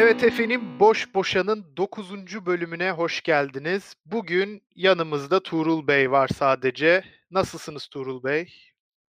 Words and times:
Evet 0.00 0.24
efendim 0.24 0.80
Boş 0.80 1.14
Boşan'ın 1.14 1.76
9. 1.76 2.46
bölümüne 2.46 2.90
hoş 2.90 3.22
geldiniz. 3.22 3.94
Bugün 4.06 4.62
yanımızda 4.74 5.42
Tuğrul 5.42 5.86
Bey 5.86 6.10
var 6.10 6.28
sadece. 6.28 7.04
Nasılsınız 7.30 7.86
Tuğrul 7.86 8.24
Bey? 8.24 8.54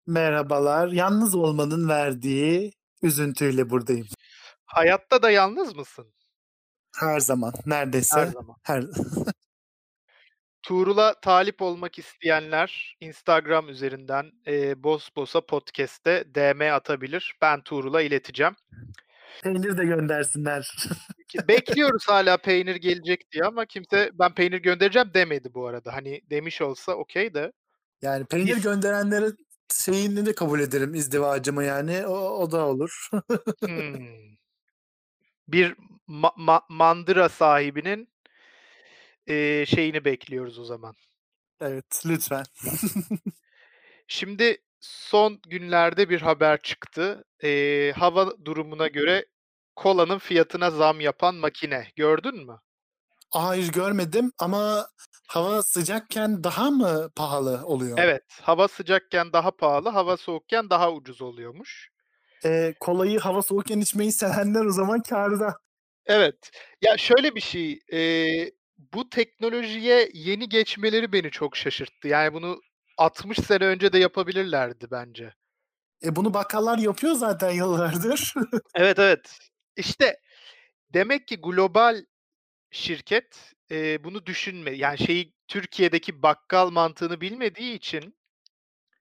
Merhabalar. 0.08 0.88
Yalnız 0.88 1.36
olmanın 1.36 1.89
verdiği 1.89 2.74
üzüntüyle 3.02 3.70
buradayım. 3.70 4.07
Hayatta 4.66 5.21
da 5.24 5.32
yalnız 5.32 5.75
mısın? 5.75 6.14
Her 6.96 7.20
zaman, 7.20 7.54
neredeyse. 7.65 8.20
Her 8.20 8.28
zaman. 8.28 8.56
Her 8.64 8.84
Tuğrul'a 10.64 11.20
talip 11.20 11.61
olmak 11.61 12.00
isteyenler 12.00 12.97
Instagram 13.00 13.70
üzerinden 13.70 14.32
e, 14.47 14.84
Bos 14.84 15.10
Bosa 15.15 15.42
Podcast'te 15.46 16.24
DM 16.36 16.74
atabilir. 16.74 17.36
Ben 17.42 17.61
Tuğrul'a 17.61 18.02
ileteceğim. 18.02 18.56
Peynir 19.43 19.78
de 19.78 19.86
göndersinler. 19.86 20.71
Bekliyoruz 21.47 22.07
hala 22.07 22.37
peynir 22.37 22.75
gelecek 22.75 23.32
diye 23.32 23.43
ama 23.43 23.65
kimse 23.65 24.11
ben 24.14 24.33
peynir 24.33 24.57
göndereceğim 24.57 25.11
demedi 25.14 25.54
bu 25.54 25.68
arada. 25.68 25.93
Hani 25.96 26.21
demiş 26.29 26.61
olsa 26.61 26.91
okey 26.93 27.33
de. 27.33 27.51
Yani 28.01 28.25
peynir 28.25 28.57
gönderenlerin 28.57 29.38
şeyini 29.71 30.25
de 30.25 30.36
kabul 30.36 30.60
ederim 30.60 30.96
izdivacımı 30.96 31.64
yani. 31.64 32.08
O, 32.08 32.16
o 32.16 32.52
da 32.52 32.67
olur. 32.67 33.09
Hmm. 33.59 34.33
Bir 35.47 35.75
ma- 36.08 36.36
ma- 36.38 36.63
mandıra 36.69 37.30
sahibinin 37.30 38.09
e, 39.27 39.66
şeyini 39.66 40.05
bekliyoruz 40.05 40.59
o 40.59 40.66
zaman. 40.66 40.95
evet, 41.61 42.03
lütfen. 42.05 42.44
Şimdi 44.08 44.58
son 44.83 45.39
günlerde 45.47 46.09
bir 46.09 46.22
haber 46.22 46.61
çıktı. 46.61 47.23
E, 47.44 47.94
hava 47.95 48.45
durumuna 48.45 48.88
göre 48.88 49.25
kolanın 49.75 50.17
fiyatına 50.17 50.71
zam 50.71 50.99
yapan 51.02 51.35
makine. 51.35 51.88
Gördün 51.95 52.45
mü? 52.45 52.59
Hayır 53.30 53.71
görmedim 53.71 54.31
ama 54.39 54.88
hava 55.27 55.63
sıcakken 55.63 56.43
daha 56.43 56.71
mı 56.71 57.09
pahalı 57.16 57.66
oluyor? 57.66 57.97
Evet, 57.97 58.23
hava 58.41 58.67
sıcakken 58.67 59.33
daha 59.33 59.52
pahalı, 59.52 59.89
hava 59.89 60.17
soğukken 60.17 60.69
daha 60.69 60.91
ucuz 60.91 61.21
oluyormuş. 61.21 61.89
Ee, 62.45 62.73
kolayı 62.80 63.19
hava 63.19 63.41
soğukken 63.41 63.80
içmeyi 63.80 64.11
sevenler 64.11 64.65
o 64.65 64.71
zaman 64.71 65.02
kârda. 65.02 65.55
Evet. 66.05 66.52
Ya 66.81 66.97
şöyle 66.97 67.36
bir 67.36 67.41
şey, 67.41 67.80
eee, 67.91 68.52
bu 68.93 69.09
teknolojiye 69.09 70.09
yeni 70.13 70.49
geçmeleri 70.49 71.13
beni 71.13 71.31
çok 71.31 71.58
şaşırttı. 71.58 72.08
Yani 72.08 72.33
bunu 72.33 72.59
60 72.97 73.38
sene 73.38 73.66
önce 73.66 73.94
de 73.94 73.99
yapabilirlerdi 73.99 74.88
bence. 74.91 75.33
E 76.03 76.16
bunu 76.16 76.33
bakkallar 76.33 76.77
yapıyor 76.77 77.13
zaten 77.13 77.52
yıllardır. 77.52 78.33
Evet, 78.75 78.99
evet. 78.99 79.39
İşte 79.77 80.19
demek 80.94 81.27
ki 81.27 81.38
global 81.41 82.05
şirket 82.71 83.53
eee, 83.71 83.99
bunu 84.03 84.25
düşünme. 84.25 84.71
Yani 84.71 84.97
şeyi 84.97 85.33
Türkiye'deki 85.47 86.23
bakkal 86.23 86.69
mantığını 86.71 87.21
bilmediği 87.21 87.73
için 87.75 88.16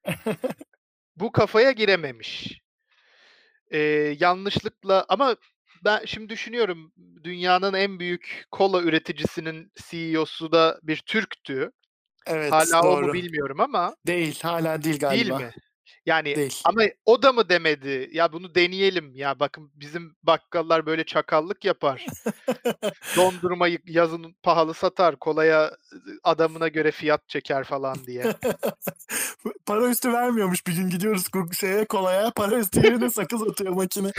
bu 1.17 1.33
kafaya 1.33 1.73
girememiş. 1.73 2.61
Eee, 3.71 4.17
yanlışlıkla 4.21 5.05
ama 5.09 5.37
ben 5.85 6.05
şimdi 6.07 6.29
düşünüyorum 6.29 6.93
dünyanın 7.25 7.75
en 7.75 7.99
büyük 7.99 8.45
kola 8.51 8.83
üreticisinin 8.83 9.73
CEO'su 9.91 10.53
da 10.53 10.81
bir 10.83 10.97
Türktü. 11.07 11.73
Evet, 12.27 12.53
Hala 12.53 12.83
o 12.83 12.97
mu 12.97 13.03
doğru. 13.03 13.13
bilmiyorum 13.13 13.61
ama 13.61 13.97
Değil, 14.07 14.41
hala 14.43 14.83
değil 14.83 14.85
değil 14.85 14.99
galiba. 15.01 15.39
mi? 15.39 15.53
Yani 16.07 16.37
Değil. 16.37 16.61
ama 16.65 16.83
o 17.05 17.23
da 17.23 17.33
mı 17.33 17.49
demedi? 17.49 18.11
Ya 18.13 18.33
bunu 18.33 18.55
deneyelim. 18.55 19.15
Ya 19.15 19.41
bakın 19.41 19.71
bizim 19.75 20.17
bakkallar 20.23 20.87
böyle 20.87 21.05
çakallık 21.05 21.65
yapar. 21.65 22.07
Dondurmayı 23.17 23.79
yazın 23.87 24.35
pahalı 24.43 24.75
satar. 24.75 25.17
Kolaya 25.17 25.77
adamına 26.25 26.69
göre 26.69 26.91
fiyat 26.91 27.29
çeker 27.29 27.65
falan 27.65 27.97
diye. 28.07 28.25
para 29.67 29.89
üstü 29.89 30.13
vermiyormuş 30.13 30.67
bir 30.67 30.77
gün 30.77 30.91
gidiyoruz 30.91 31.25
şeye 31.61 31.85
kolaya 31.85 32.31
para 32.31 32.59
üstü 32.59 32.81
yerine 32.87 33.11
sakız 33.11 33.43
atıyor 33.43 33.73
makine. 33.73 34.11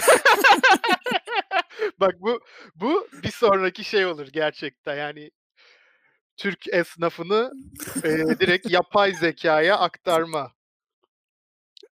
Bak 2.00 2.16
bu 2.20 2.40
bu 2.76 3.08
bir 3.24 3.32
sonraki 3.32 3.84
şey 3.84 4.06
olur 4.06 4.28
gerçekten. 4.28 4.96
Yani 4.96 5.32
Türk 6.38 6.68
esnafını 6.68 7.52
eee, 8.04 8.40
direkt 8.40 8.72
yapay 8.72 9.14
zekaya 9.14 9.78
aktarma. 9.78 10.52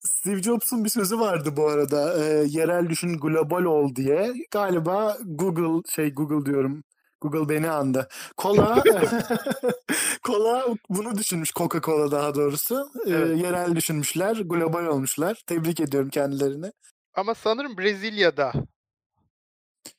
Steve 0.01 0.43
Jobs'un 0.43 0.85
bir 0.85 0.89
sözü 0.91 1.19
vardı 1.21 1.57
bu 1.57 1.69
arada. 1.69 2.25
e, 2.25 2.45
yerel 2.49 2.89
düşün 2.89 3.19
global 3.21 3.65
ol 3.65 3.95
diye. 3.97 4.33
Galiba 4.51 5.17
Google 5.25 5.91
şey 5.91 6.15
Google 6.15 6.47
diyorum. 6.53 6.85
Google 7.21 7.49
beni 7.55 7.71
andı. 7.71 8.09
Kola 8.37 8.83
kola 10.23 10.67
bunu 10.89 11.19
düşünmüş 11.19 11.51
Coca-Cola 11.51 12.11
daha 12.11 12.35
doğrusu. 12.35 12.91
E, 13.07 13.11
Evet. 13.11 13.39
yerel 13.45 13.77
düşünmüşler, 13.77 14.37
global 14.37 14.87
olmuşlar. 14.87 15.43
Tebrik 15.47 15.81
ediyorum 15.81 16.11
kendilerini. 16.11 16.73
Ama 17.15 17.35
sanırım 17.35 17.79
Brezilya'da 17.79 18.53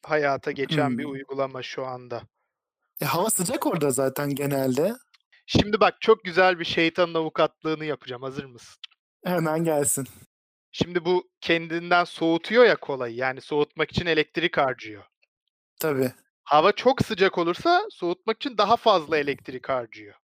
hayata 0.06 0.51
geçen 0.51 0.97
bir 0.97 1.03
Hmm. 1.03 1.12
uygulama 1.12 1.62
şu 1.63 1.85
anda. 1.85 2.22
E, 3.01 3.06
hava 3.06 3.29
sıcak 3.29 3.66
orada 3.66 3.91
zaten 3.91 4.35
genelde. 4.35 4.94
Şimdi 5.45 5.79
bak 5.79 6.01
çok 6.01 6.23
güzel 6.23 6.59
bir 6.59 6.66
şeytanın 6.66 7.13
avukatlığını 7.13 7.85
yapacağım. 7.85 8.22
Hazır 8.22 8.45
mısın? 8.45 8.75
Hemen 9.25 9.63
gelsin. 9.63 10.07
Şimdi 10.72 11.06
bu 11.06 11.29
kendinden 11.41 12.03
soğutuyor 12.03 12.66
ya 12.66 12.75
kolayı. 12.75 13.16
Yani 13.16 13.41
soğutmak 13.41 13.91
için 13.91 14.06
elektrik 14.06 14.57
harcıyor. 14.57 15.03
Tabii. 15.79 16.12
Hava 16.44 16.72
çok 16.72 17.06
sıcak 17.06 17.38
olursa 17.38 17.81
soğutmak 17.91 18.38
için 18.38 18.57
daha 18.57 18.78
fazla 18.78 19.18
elektrik 19.18 19.69
harcıyor. 19.69 20.16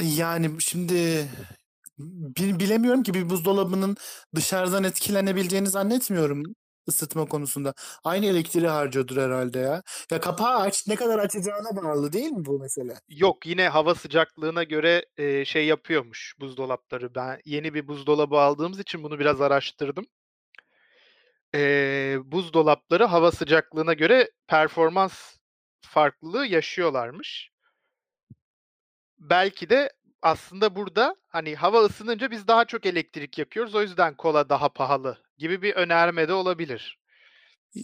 Yani 0.00 0.60
şimdi 0.60 1.28
bi- 1.98 2.60
bilemiyorum 2.60 3.02
ki 3.02 3.14
bir 3.14 3.30
buzdolabının 3.30 3.96
dışarıdan 4.34 4.84
etkilenebileceğini 4.84 5.68
zannetmiyorum 5.68 6.42
ısıtma 6.88 7.26
konusunda. 7.26 7.74
Aynı 8.04 8.26
elektriği 8.26 8.68
harcıyordur 8.68 9.16
herhalde 9.16 9.58
ya. 9.58 9.82
Ya 10.10 10.20
kapağı 10.20 10.58
aç 10.58 10.86
ne 10.88 10.96
kadar 10.96 11.18
açacağına 11.18 11.76
bağlı 11.82 12.12
değil 12.12 12.30
mi 12.30 12.44
bu 12.44 12.58
mesele? 12.58 12.94
Yok 13.08 13.46
yine 13.46 13.68
hava 13.68 13.94
sıcaklığına 13.94 14.64
göre 14.64 15.06
e, 15.16 15.44
şey 15.44 15.66
yapıyormuş 15.66 16.34
buzdolapları. 16.40 17.14
Ben 17.14 17.40
yeni 17.44 17.74
bir 17.74 17.88
buzdolabı 17.88 18.36
aldığımız 18.36 18.80
için 18.80 19.02
bunu 19.02 19.18
biraz 19.18 19.40
araştırdım. 19.40 20.06
E, 21.54 22.18
buzdolapları 22.24 23.04
hava 23.04 23.32
sıcaklığına 23.32 23.92
göre 23.92 24.30
performans 24.46 25.36
farklılığı 25.80 26.46
yaşıyorlarmış. 26.46 27.50
Belki 29.18 29.70
de 29.70 29.90
aslında 30.22 30.76
burada 30.76 31.16
hani 31.28 31.56
hava 31.56 31.84
ısınınca 31.84 32.30
biz 32.30 32.48
daha 32.48 32.64
çok 32.64 32.86
elektrik 32.86 33.38
yakıyoruz. 33.38 33.74
O 33.74 33.82
yüzden 33.82 34.16
kola 34.16 34.48
daha 34.48 34.68
pahalı 34.68 35.29
gibi 35.40 35.62
bir 35.62 35.74
önerme 35.74 36.28
de 36.28 36.32
olabilir. 36.32 36.98
Ee, 37.76 37.80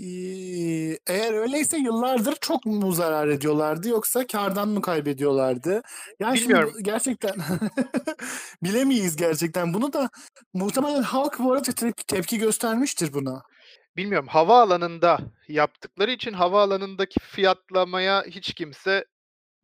Eğer 1.06 1.32
öyleyse 1.34 1.76
yıllardır 1.78 2.34
çok 2.40 2.66
mu 2.66 2.92
zarar 2.92 3.28
ediyorlardı 3.28 3.88
yoksa 3.88 4.26
kardan 4.26 4.68
mı 4.68 4.82
kaybediyorlardı? 4.82 5.82
Yani 6.20 6.38
şimdi 6.38 6.48
Bilmiyorum. 6.48 6.74
bu- 6.78 6.82
gerçekten 6.82 7.34
bilemeyiz 8.62 9.16
gerçekten. 9.16 9.74
Bunu 9.74 9.92
da 9.92 10.08
muhtemelen 10.54 11.02
halk 11.02 11.38
bu 11.38 11.52
arada 11.52 11.72
te- 11.72 11.92
tepki 11.92 12.38
göstermiştir 12.38 13.12
buna. 13.12 13.42
Bilmiyorum 13.96 14.28
havaalanında 14.28 15.18
yaptıkları 15.48 16.10
için 16.10 16.32
havaalanındaki 16.32 17.20
fiyatlamaya 17.20 18.24
hiç 18.26 18.54
kimse 18.54 19.04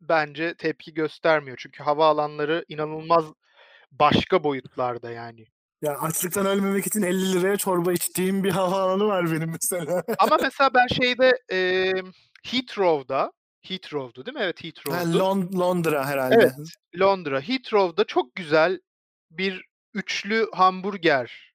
bence 0.01 0.55
tepki 0.57 0.93
göstermiyor. 0.93 1.57
Çünkü 1.61 1.83
havaalanları 1.83 2.65
inanılmaz 2.67 3.25
başka 3.91 4.43
boyutlarda 4.43 5.11
yani. 5.11 5.45
Ya 5.83 5.99
açlıktan 5.99 6.45
ölmemek 6.45 6.87
için 6.87 7.01
50 7.01 7.33
liraya 7.33 7.57
çorba 7.57 7.93
içtiğim 7.93 8.43
bir 8.43 8.51
havaalanı 8.51 9.05
var 9.05 9.31
benim 9.31 9.49
mesela. 9.51 10.03
Ama 10.19 10.37
mesela 10.41 10.73
ben 10.73 10.87
şeyde 10.87 11.31
eee 11.51 11.93
Heathrow'da 12.45 13.31
Heathrow'du 13.61 14.25
değil 14.25 14.37
mi? 14.37 14.43
Evet 14.43 14.59
Ha, 14.59 14.63
Heathrow'du. 14.67 15.17
Lon- 15.17 15.59
Londra 15.59 16.05
herhalde. 16.05 16.35
Evet 16.35 16.53
Londra. 16.99 17.41
Heathrow'da 17.41 18.03
çok 18.03 18.35
güzel 18.35 18.79
bir 19.31 19.65
üçlü 19.93 20.47
hamburger 20.53 21.53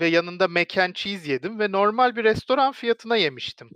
ve 0.00 0.06
yanında 0.06 0.48
mac 0.48 0.82
and 0.82 0.94
cheese 0.94 1.32
yedim 1.32 1.58
ve 1.58 1.72
normal 1.72 2.16
bir 2.16 2.24
restoran 2.24 2.72
fiyatına 2.72 3.16
yemiştim. 3.16 3.70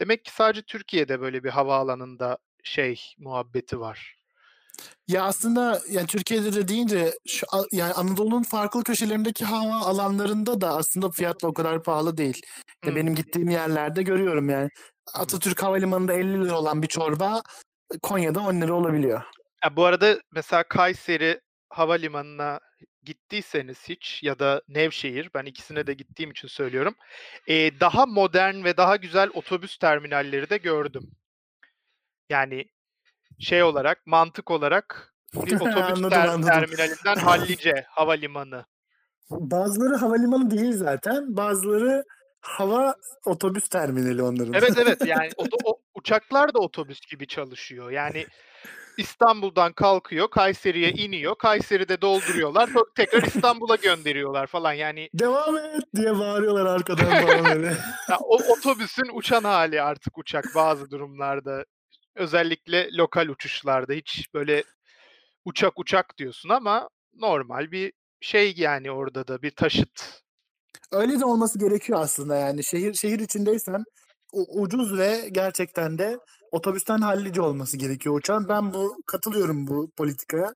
Demek 0.00 0.24
ki 0.24 0.30
sadece 0.32 0.62
Türkiye'de 0.62 1.20
böyle 1.20 1.44
bir 1.44 1.50
havaalanında 1.50 2.38
şey 2.64 3.00
muhabbeti 3.18 3.80
var. 3.80 4.14
Ya 5.08 5.24
aslında 5.24 5.80
yani 5.90 6.06
Türkiye'de 6.06 6.52
de 6.52 6.68
deyince 6.68 7.12
şu, 7.28 7.46
yani 7.72 7.92
Anadolu'nun 7.92 8.42
farklı 8.42 8.84
köşelerindeki 8.84 9.44
hava 9.44 9.74
alanlarında 9.74 10.60
da 10.60 10.76
aslında 10.76 11.10
fiyatla 11.10 11.48
o 11.48 11.54
kadar 11.54 11.82
pahalı 11.82 12.16
değil. 12.16 12.42
Ya 12.84 12.92
Hı. 12.92 12.96
benim 12.96 13.14
gittiğim 13.14 13.50
yerlerde 13.50 14.02
görüyorum 14.02 14.48
yani. 14.48 14.68
Atatürk 15.14 15.62
Havalimanı'nda 15.62 16.12
50 16.12 16.44
lira 16.44 16.58
olan 16.58 16.82
bir 16.82 16.86
çorba 16.86 17.42
Konya'da 18.02 18.40
10 18.40 18.60
lira 18.60 18.72
olabiliyor. 18.72 19.22
Ya 19.64 19.76
bu 19.76 19.84
arada 19.84 20.20
mesela 20.32 20.62
Kayseri 20.68 21.40
havalimanına 21.68 22.60
gittiyseniz 23.02 23.88
hiç 23.88 24.22
ya 24.22 24.38
da 24.38 24.62
Nevşehir, 24.68 25.30
ben 25.34 25.44
ikisine 25.44 25.86
de 25.86 25.94
gittiğim 25.94 26.30
için 26.30 26.48
söylüyorum. 26.48 26.94
Eee, 27.46 27.80
daha 27.80 28.06
modern 28.06 28.64
ve 28.64 28.76
daha 28.76 28.96
güzel 28.96 29.30
otobüs 29.34 29.78
terminalleri 29.78 30.50
de 30.50 30.56
gördüm. 30.56 31.10
Yani 32.30 32.64
şey 33.38 33.62
olarak, 33.62 34.06
mantık 34.06 34.50
olarak 34.50 35.14
bir 35.34 35.54
otobüs 35.60 35.76
Anladım, 35.76 36.10
ter 36.10 36.28
anladım. 36.28 36.48
terminalinden 36.48 37.16
Hallice 37.16 37.84
havalimanı. 37.88 38.64
Bazıları 39.30 39.96
havalimanı 39.96 40.50
değil 40.50 40.72
zaten. 40.72 41.36
Bazıları 41.36 42.04
hava 42.40 42.94
otobüs 43.24 43.68
terminali 43.68 44.22
onların. 44.22 44.52
Evet, 44.54 44.72
evet. 44.78 44.98
Yani 45.06 45.30
oto 45.36 45.56
o 45.64 45.80
uçaklar 45.94 46.54
da 46.54 46.58
otobüs 46.58 47.00
gibi 47.00 47.26
çalışıyor. 47.26 47.90
Yani 47.90 48.26
İstanbul'dan 48.98 49.72
kalkıyor, 49.72 50.28
Kayseri'ye 50.30 50.90
iniyor, 50.90 51.34
Kayseri'de 51.34 52.00
dolduruyorlar, 52.00 52.66
sonra 52.66 52.84
tekrar 52.96 53.22
İstanbul'a 53.22 53.76
gönderiyorlar 53.76 54.46
falan. 54.46 54.72
Yani 54.72 55.08
Devam 55.14 55.56
et 55.56 55.84
diye 55.96 56.18
bağırıyorlar 56.18 56.66
arkadan 56.66 57.26
falan 57.26 57.46
öyle. 57.56 57.66
ya 58.08 58.18
o 58.20 58.38
otobüsün 58.52 59.10
uçan 59.18 59.44
hali 59.44 59.82
artık 59.82 60.18
uçak 60.18 60.44
bazı 60.54 60.90
durumlarda. 60.90 61.64
Özellikle 62.14 62.88
lokal 62.92 63.28
uçuşlarda 63.28 63.92
hiç 63.92 64.34
böyle 64.34 64.64
uçak 65.44 65.78
uçak 65.78 66.18
diyorsun 66.18 66.48
ama 66.48 66.88
normal 67.14 67.70
bir 67.70 67.92
şey 68.20 68.54
yani 68.56 68.90
orada 68.90 69.28
da 69.28 69.42
bir 69.42 69.50
taşıt. 69.50 70.22
Öyle 70.92 71.20
de 71.20 71.24
olması 71.24 71.58
gerekiyor 71.58 72.00
aslında 72.00 72.36
yani. 72.36 72.64
Şehir 72.64 72.94
şehir 72.94 73.18
içindeysen 73.18 73.84
ucuz 74.32 74.98
ve 74.98 75.28
gerçekten 75.32 75.98
de 75.98 76.18
otobüsten 76.52 76.98
hallice 76.98 77.42
olması 77.42 77.76
gerekiyor 77.76 78.18
uçağın. 78.18 78.48
Ben 78.48 78.74
bu 78.74 78.96
katılıyorum 79.06 79.66
bu 79.66 79.90
politikaya. 79.96 80.54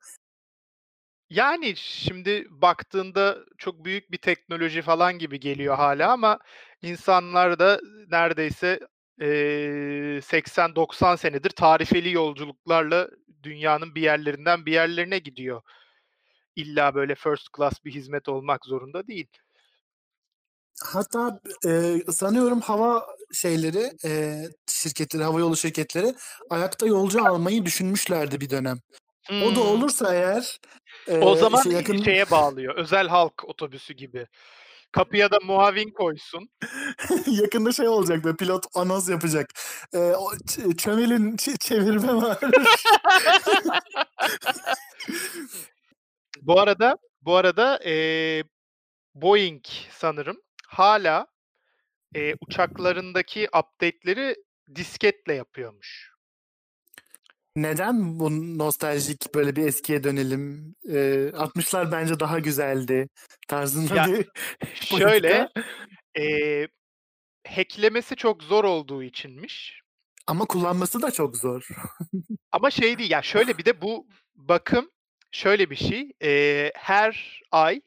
Yani 1.30 1.76
şimdi 1.76 2.46
baktığında 2.50 3.38
çok 3.58 3.84
büyük 3.84 4.10
bir 4.10 4.18
teknoloji 4.18 4.82
falan 4.82 5.18
gibi 5.18 5.40
geliyor 5.40 5.76
hala 5.76 6.12
ama 6.12 6.38
insanlar 6.82 7.58
da 7.58 7.80
neredeyse 8.08 8.80
eee 9.20 10.20
80-90 10.22 11.16
senedir 11.16 11.50
tarifeli 11.50 12.12
yolculuklarla 12.12 13.08
dünyanın 13.42 13.94
bir 13.94 14.02
yerlerinden 14.02 14.66
bir 14.66 14.72
yerlerine 14.72 15.18
gidiyor. 15.18 15.62
İlla 16.56 16.94
böyle 16.94 17.14
first 17.14 17.46
class 17.56 17.84
bir 17.84 17.92
hizmet 17.94 18.28
olmak 18.28 18.64
zorunda 18.64 19.06
değil. 19.06 19.28
Hatta 20.84 21.40
e, 21.66 21.96
sanıyorum 22.12 22.60
hava 22.60 23.06
şeyleri, 23.32 23.90
e, 24.04 24.42
şirketleri, 24.66 25.22
havayolu 25.22 25.56
şirketleri 25.56 26.14
ayakta 26.50 26.86
yolcu 26.86 27.24
almayı 27.24 27.64
düşünmüşlerdi 27.64 28.40
bir 28.40 28.50
dönem. 28.50 28.78
O 29.30 29.32
da 29.32 29.60
Hımm. 29.60 29.68
olursa 29.68 30.14
eğer 30.14 30.60
e, 31.08 31.18
O 31.18 31.36
zaman 31.36 31.58
işte 31.58 31.72
yakın 31.72 32.02
şeye 32.02 32.30
bağlıyor, 32.30 32.76
özel 32.76 33.08
halk 33.08 33.44
otobüsü 33.44 33.94
gibi. 33.94 34.26
Kapıya 34.92 35.30
da 35.30 35.38
muavin 35.44 35.90
koysun. 35.90 36.48
yakında 37.26 37.72
şey 37.72 37.88
olacak 37.88 38.24
böyle 38.24 38.36
pilot 38.36 38.66
anons 38.74 39.08
yapacak. 39.08 39.50
E, 39.94 39.98
o 39.98 40.32
ç- 40.34 40.76
çömelin 40.76 41.36
ç- 41.36 41.58
çevirme 41.58 42.14
var. 42.14 42.38
Bu 46.42 46.60
arada 46.60 46.96
bu 47.22 47.36
arada, 47.36 47.78
eee, 47.84 48.44
Boeing 49.14 49.64
sanırım 49.90 50.36
hâlâ, 50.68 51.26
eee, 52.14 52.36
uçaklarındaki 52.48 53.48
update'leri 53.58 54.36
disketle 54.74 55.34
yapıyormuş. 55.34 56.12
Neden 57.62 58.20
bu 58.20 58.58
nostaljik 58.58 59.34
böyle 59.34 59.56
bir 59.56 59.66
eskiye 59.66 60.04
dönelim? 60.04 60.74
E, 60.88 60.96
60'lar 61.32 61.92
bence 61.92 62.20
daha 62.20 62.38
güzeldi 62.38 63.08
tarzında 63.48 63.94
Ya, 63.94 64.06
bir 64.06 64.28
şöyle, 64.98 65.48
eee, 66.16 66.68
hack'lemesi 67.48 68.16
çok 68.16 68.42
zor 68.42 68.64
olduğu 68.64 69.02
içinmiş. 69.02 69.82
Ama 70.26 70.44
kullanması 70.44 71.02
da 71.02 71.10
çok 71.10 71.36
zor. 71.36 71.68
Ama 72.52 72.70
şey 72.70 72.98
değil, 72.98 73.10
ya 73.10 73.22
şöyle 73.22 73.58
bir 73.58 73.64
de 73.64 73.82
bu 73.82 74.06
bakım 74.34 74.90
şöyle 75.30 75.70
bir 75.70 75.76
şey, 75.76 76.12
eee, 76.20 76.72
her 76.76 77.40
ay 77.52 77.80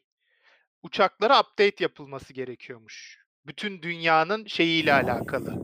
uçaklara 0.82 1.40
update 1.40 1.84
yapılması 1.84 2.32
gerekiyormuş. 2.32 3.18
Bütün 3.46 3.82
dünyanın 3.82 4.46
şeyiyle 4.46 4.92
alakalı. 4.92 5.54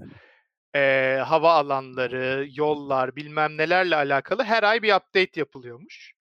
Eee, 0.75 1.23
hava 1.27 1.53
alanları, 1.53 2.47
yollar, 2.55 3.17
bilmem 3.17 3.57
nelerle 3.57 3.97
alakalı 3.97 4.45
her 4.45 4.63
ay 4.63 4.83
bir 4.83 4.95
update 4.95 5.41
yapılıyormuş. 5.41 6.13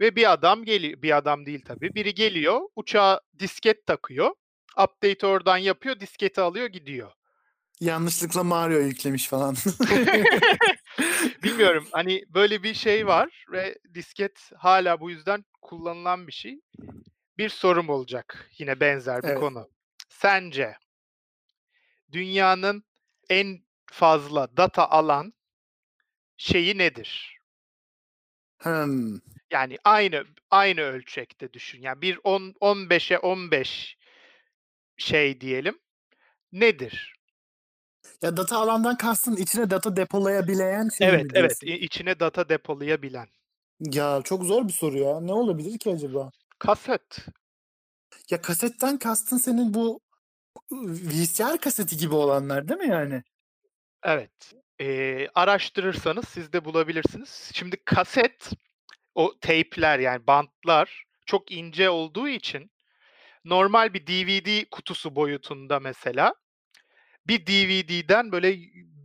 Ve 0.00 0.16
bir 0.16 0.32
adam 0.32 0.64
geliyor, 0.64 1.02
bir 1.02 1.16
adam 1.16 1.46
değil 1.46 1.64
tabii, 1.64 1.94
biri 1.94 2.14
geliyor, 2.14 2.60
uçağa 2.76 3.20
disket 3.38 3.86
takıyor, 3.86 4.30
update'i 4.78 5.26
oradan 5.26 5.56
yapıyor, 5.56 6.00
disketi 6.00 6.40
alıyor, 6.40 6.66
gidiyor. 6.66 7.12
Yanlışlıkla 7.80 8.44
Mario 8.44 8.78
yüklemiş 8.78 9.28
falan. 9.28 9.54
Bilmiyorum, 11.42 11.86
hani 11.92 12.24
böyle 12.28 12.62
bir 12.62 12.74
şey 12.74 13.06
var 13.06 13.44
ve 13.52 13.78
disket 13.94 14.50
hâlâ 14.56 15.00
bu 15.00 15.10
yüzden 15.10 15.44
kullanılan 15.62 16.26
bir 16.26 16.32
şey. 16.32 16.60
Bir 17.38 17.48
sorum 17.48 17.88
olacak, 17.88 18.50
yine 18.58 18.80
benzer 18.80 19.22
bir 19.22 19.28
Evet. 19.28 19.38
konu. 19.38 19.68
Sence 20.08 20.76
dünyanın 22.12 22.84
en 23.30 23.64
fazla 23.86 24.56
data 24.56 24.90
alan 24.90 25.32
şeyi 26.36 26.78
nedir? 26.78 27.38
Hımm. 28.58 29.20
Yani 29.52 29.78
aynı 29.84 30.24
aynı 30.50 30.80
ölçekte 30.80 31.52
düşün. 31.52 31.82
Yani 31.82 32.02
bir 32.02 32.18
on 32.24 32.54
15'e 32.60 33.18
15 33.18 33.96
şey 34.96 35.40
diyelim. 35.40 35.78
Nedir? 36.52 37.14
Ya 38.22 38.36
data 38.36 38.56
alandan 38.58 38.96
kastın 38.96 39.36
içine 39.36 39.70
data 39.70 39.96
depolayabilen 39.96 40.88
şey 40.88 41.08
Evet, 41.08 41.22
mi 41.24 41.28
evet. 41.34 41.60
diyorsun? 41.60 41.84
İçine 41.84 42.20
data 42.20 42.48
depolayabilen. 42.48 43.28
Ya 43.80 44.20
çok 44.24 44.44
zor 44.44 44.68
bir 44.68 44.72
soru 44.72 44.98
ya. 44.98 45.20
Ne 45.20 45.32
olabilir 45.32 45.78
ki 45.78 45.90
acaba? 45.90 46.30
Kaset. 46.58 47.26
Ya 48.30 48.40
kasetten 48.40 48.98
kastın 48.98 49.36
senin 49.36 49.74
bu 49.74 50.00
VCR 50.72 51.58
kaseti 51.58 51.96
gibi 51.96 52.14
olanlar 52.14 52.68
değil 52.68 52.80
mi 52.80 52.88
yani? 52.88 53.22
Evet. 54.02 54.52
Eee, 54.80 55.28
araştırırsanız 55.34 56.28
siz 56.28 56.52
de 56.52 56.64
bulabilirsiniz. 56.64 57.50
Şimdi 57.54 57.76
kaset, 57.84 58.50
o 59.14 59.38
teypler 59.40 59.98
yani 59.98 60.26
bantlar 60.26 61.04
çok 61.26 61.52
ince 61.52 61.90
olduğu 61.90 62.28
için 62.28 62.70
normal 63.44 63.94
bir 63.94 64.06
DVD 64.06 64.64
kutusu 64.70 65.16
boyutunda 65.16 65.80
mesela 65.80 66.34
bir 67.28 67.46
DVD'den 67.46 68.32
böyle 68.32 68.56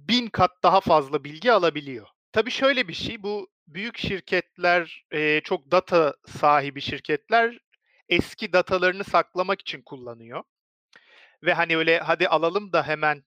1000 0.10 0.28
kat 0.28 0.52
daha 0.64 0.82
fazla 0.82 1.24
bilgi 1.24 1.52
alabiliyor. 1.52 2.08
Tabii 2.34 2.52
şöyle 2.52 2.88
bir 2.88 2.94
şey, 2.94 3.24
bu 3.24 3.50
büyük 3.68 3.98
şirketler, 3.98 5.06
eee, 5.14 5.42
çok 5.44 5.72
data 5.72 6.16
sahibi 6.28 6.82
şirketler 6.82 7.58
eski 8.10 8.54
datalarını 8.54 9.04
saklamak 9.04 9.62
için 9.62 9.82
kullanıyor. 9.82 10.44
Ve 11.44 11.54
hani 11.54 11.78
öyle 11.78 12.00
hadi 12.00 12.28
alalım 12.28 12.74
da 12.74 12.88
hemen 12.88 13.24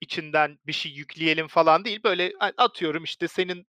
içinden 0.00 0.58
bir 0.66 0.72
şey 0.72 0.92
yükleyelim 0.92 1.48
falan 1.48 1.84
değil. 1.84 2.00
Böyle 2.04 2.32
atıyorum 2.56 3.04
işte 3.04 3.28
senin 3.28 3.66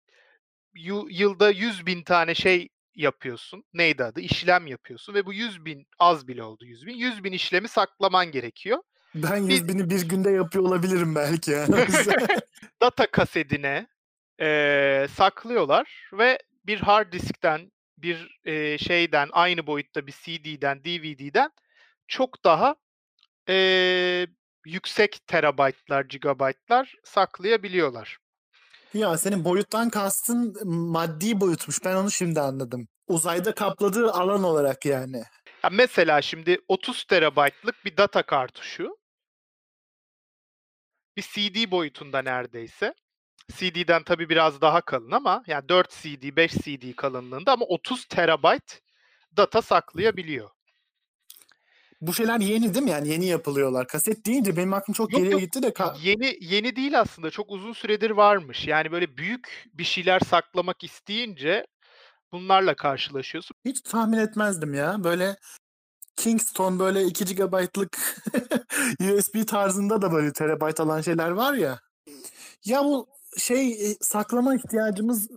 yılda 1.10 1.52
100.000 1.52 2.04
tane 2.04 2.36
şey 2.36 2.70
yapıyorsun. 2.96 3.64
Neydi 3.74 4.04
adı? 4.04 4.22
İşlem 4.22 4.68
yapıyorsun 4.68 5.14
ve 5.14 5.26
bu 5.26 5.34
100.000 5.34 5.86
az 6.00 6.28
bile 6.28 6.44
oldu 6.44 6.66
100.000. 6.66 6.92
100.000 6.92 7.34
işlemi 7.34 7.68
saklaman 7.68 8.32
gerekiyor. 8.32 8.84
Ben 9.16 9.48
Bir 9.48 9.54
100.000'i 9.54 9.90
bir 9.90 10.10
günde 10.10 10.32
yapıyor 10.32 10.66
olabilirim 10.66 11.16
belki 11.16 11.52
yani. 11.52 11.76
Data 12.82 13.12
kasetine, 13.12 13.88
eee, 14.40 15.08
saklıyorlar 15.14 16.10
ve 16.14 16.40
bir 16.66 16.80
hard 16.80 17.14
diskten, 17.14 17.72
bir, 17.98 18.40
eee, 18.46 18.78
şeyden, 18.78 19.30
aynı 19.32 19.68
boyutta 19.68 20.08
bir 20.08 20.12
CD'den, 20.24 20.84
DVD'den 20.84 21.52
çok 22.08 22.44
daha, 22.44 22.76
eee, 23.48 24.28
yüksek 24.66 25.28
terabaytlar, 25.28 26.06
gigabaytlar 26.06 26.96
saklayabiliyorlar. 27.04 28.18
Ya 28.94 29.18
senin 29.18 29.46
boyuttan 29.46 29.90
kastın 29.90 30.68
maddi 30.70 31.40
boyutmuş. 31.42 31.86
Ben 31.86 31.96
onu 31.96 32.12
şimdi 32.12 32.40
anladım. 32.42 32.88
Uzayda 33.08 33.56
kapladığı 33.56 34.12
alan 34.12 34.44
olarak 34.44 34.86
yani. 34.86 35.24
Ya, 35.64 35.70
mesela 35.72 36.22
şimdi 36.22 36.58
30 36.68 37.04
terabaytlık 37.04 37.86
bir 37.86 37.98
data 37.98 38.24
kartuşu 38.24 38.98
bir 41.18 41.22
CD 41.22 41.72
boyutunda 41.72 42.22
neredeyse. 42.22 42.94
CD'den 43.52 44.04
tabii 44.04 44.30
biraz 44.30 44.62
daha 44.62 44.82
kalın 44.82 45.12
ama 45.12 45.44
yani 45.48 45.70
4 45.70 45.92
CD, 45.92 46.36
5 46.36 46.52
CD 46.52 46.96
kalınlığında 46.96 47.52
ama 47.52 47.66
30 47.66 48.06
terabayt 48.06 48.82
data 49.38 49.62
saklayabiliyor. 49.62 50.50
Bu 52.08 52.14
şeyler 52.14 52.40
yeni 52.40 52.74
değil 52.74 52.86
mi? 52.86 52.92
Yani 52.92 53.10
yeni 53.10 53.26
yapılıyorlar. 53.26 53.88
Kaset 53.88 54.26
deyince 54.26 54.58
benim 54.58 54.74
aklım 54.74 54.94
çok 54.94 55.12
Yok, 55.12 55.20
geriye 55.20 55.32
yok. 55.32 55.42
gitti 55.42 55.64
de 55.64 55.68
ka- 55.70 55.98
Yeni 56.02 56.38
yeni 56.42 56.76
değil 56.76 57.00
aslında. 57.00 57.30
Çok 57.30 57.52
uzun 57.52 57.74
süredir 57.74 58.10
varmış. 58.10 58.68
Yani 58.68 58.92
böyle 58.92 59.18
büyük 59.18 59.70
bir 59.74 59.84
şeyler 59.84 60.20
saklamak 60.20 60.84
isteyince 60.84 61.66
Bunlarla 62.34 62.76
karşılaşıyorsun. 62.76 63.56
Hiç 63.66 63.82
tahmin 63.82 64.18
etmezdim 64.18 64.74
ya. 64.74 65.04
Böyle 65.04 65.36
Kingston 66.16 66.80
böyle 66.80 67.04
2 67.04 67.36
GB'lık 67.36 67.98
USB 69.00 69.48
tarzında 69.48 70.02
da 70.02 70.12
böyle 70.12 70.34
terabayt 70.34 70.80
alan 70.80 71.02
şeyler 71.02 71.30
var 71.30 71.54
ya. 71.54 71.80
Ya 72.66 72.84
bu 72.84 73.08
şey 73.38 73.72
e, 73.72 73.96
saklama 74.02 74.56
ihtiyacımız 74.56 75.28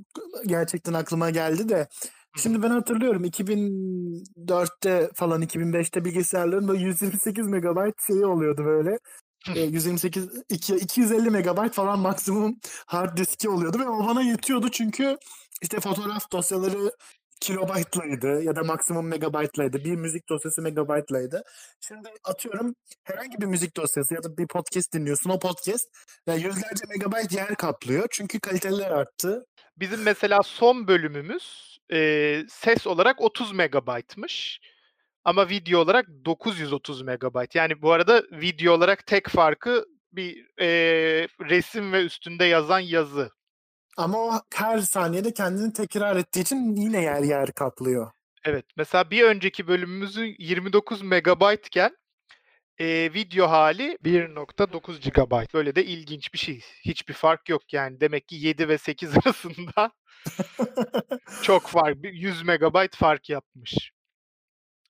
gerçekten 0.46 0.92
aklıma 0.92 1.30
geldi 1.30 1.68
de. 1.68 1.88
Şimdi 2.36 2.62
ben 2.62 2.70
hatırlıyorum 2.70 3.24
2004'te 3.24 5.10
falan 5.14 5.42
2005'te 5.42 6.04
bilgisayarların 6.04 6.68
böyle 6.68 6.82
128 6.82 7.48
MB 7.48 7.90
şeyi 8.06 8.26
oluyordu 8.26 8.64
böyle. 8.64 8.98
E, 9.54 9.60
128 9.60 10.28
2, 10.48 10.74
250 10.76 11.30
MB 11.30 11.72
falan 11.72 11.98
maksimum 11.98 12.58
hard 12.86 13.18
diski 13.18 13.48
oluyordu 13.48 13.78
ve 13.78 13.88
o 13.88 14.06
bana 14.06 14.22
yetiyordu 14.22 14.68
çünkü 14.70 15.16
işte 15.62 15.80
fotoğraf 15.80 16.32
dosyaları 16.32 16.92
kilobaytlaydı 17.40 18.42
ya 18.42 18.56
da 18.56 18.62
maksimum 18.62 19.08
megabaytlaydı. 19.08 19.84
Bir 19.84 19.96
müzik 19.96 20.28
dosyası 20.28 20.62
megabaytlaydı. 20.62 21.42
Şimdi 21.80 22.08
atıyorum 22.24 22.74
herhangi 23.04 23.40
bir 23.40 23.46
müzik 23.46 23.76
dosyası 23.76 24.14
ya 24.14 24.22
da 24.22 24.36
bir 24.38 24.46
podcast 24.46 24.92
dinliyorsun. 24.94 25.30
O 25.30 25.38
podcast 25.38 25.88
yani 26.26 26.42
yüzlerce 26.42 26.84
megabayt 26.88 27.32
yer 27.32 27.54
kaplıyor. 27.54 28.06
Çünkü 28.10 28.40
kaliteler 28.40 28.90
arttı. 28.90 29.46
Bizim 29.76 30.02
mesela 30.02 30.38
son 30.44 30.88
bölümümüz 30.88 31.75
e, 31.92 32.42
ses 32.48 32.86
olarak 32.86 33.20
30 33.20 33.52
megabaytmış. 33.52 34.60
Ama 35.24 35.48
video 35.48 35.80
olarak 35.80 36.06
930 36.24 37.02
megabayt. 37.02 37.54
Yani 37.54 37.82
bu 37.82 37.92
arada 37.92 38.22
video 38.32 38.74
olarak 38.74 39.06
tek 39.06 39.28
farkı 39.28 39.84
bir 40.12 40.60
e, 40.60 40.68
resim 41.40 41.92
ve 41.92 42.04
üstünde 42.04 42.44
yazan 42.44 42.78
yazı. 42.80 43.30
Ama 43.96 44.18
o 44.18 44.32
her 44.54 44.78
saniyede 44.78 45.34
kendini 45.34 45.72
tekrar 45.72 46.16
ettiği 46.16 46.40
için 46.40 46.76
yine 46.76 47.02
yer 47.02 47.22
yer 47.22 47.52
kaplıyor. 47.52 48.10
Evet. 48.44 48.64
Mesela 48.76 49.10
bir 49.10 49.22
önceki 49.22 49.68
bölümümüzün 49.68 50.34
29 50.38 51.02
megabaytken 51.02 51.96
e, 52.78 53.10
video 53.14 53.48
hali 53.48 53.98
1.9 54.04 55.10
GB. 55.10 55.54
Böyle 55.54 55.74
de 55.74 55.84
ilginç 55.84 56.34
bir 56.34 56.38
şey. 56.38 56.60
Hiçbir 56.84 57.14
fark 57.14 57.48
yok 57.48 57.72
yani. 57.72 58.00
Demek 58.00 58.28
ki 58.28 58.36
7 58.36 58.68
ve 58.68 58.78
8 58.78 59.10
arasında 59.26 59.90
çok 61.42 61.62
fark. 61.68 61.96
100 62.02 62.42
megabayt 62.42 62.96
fark 62.96 63.30
yapmış. 63.30 63.92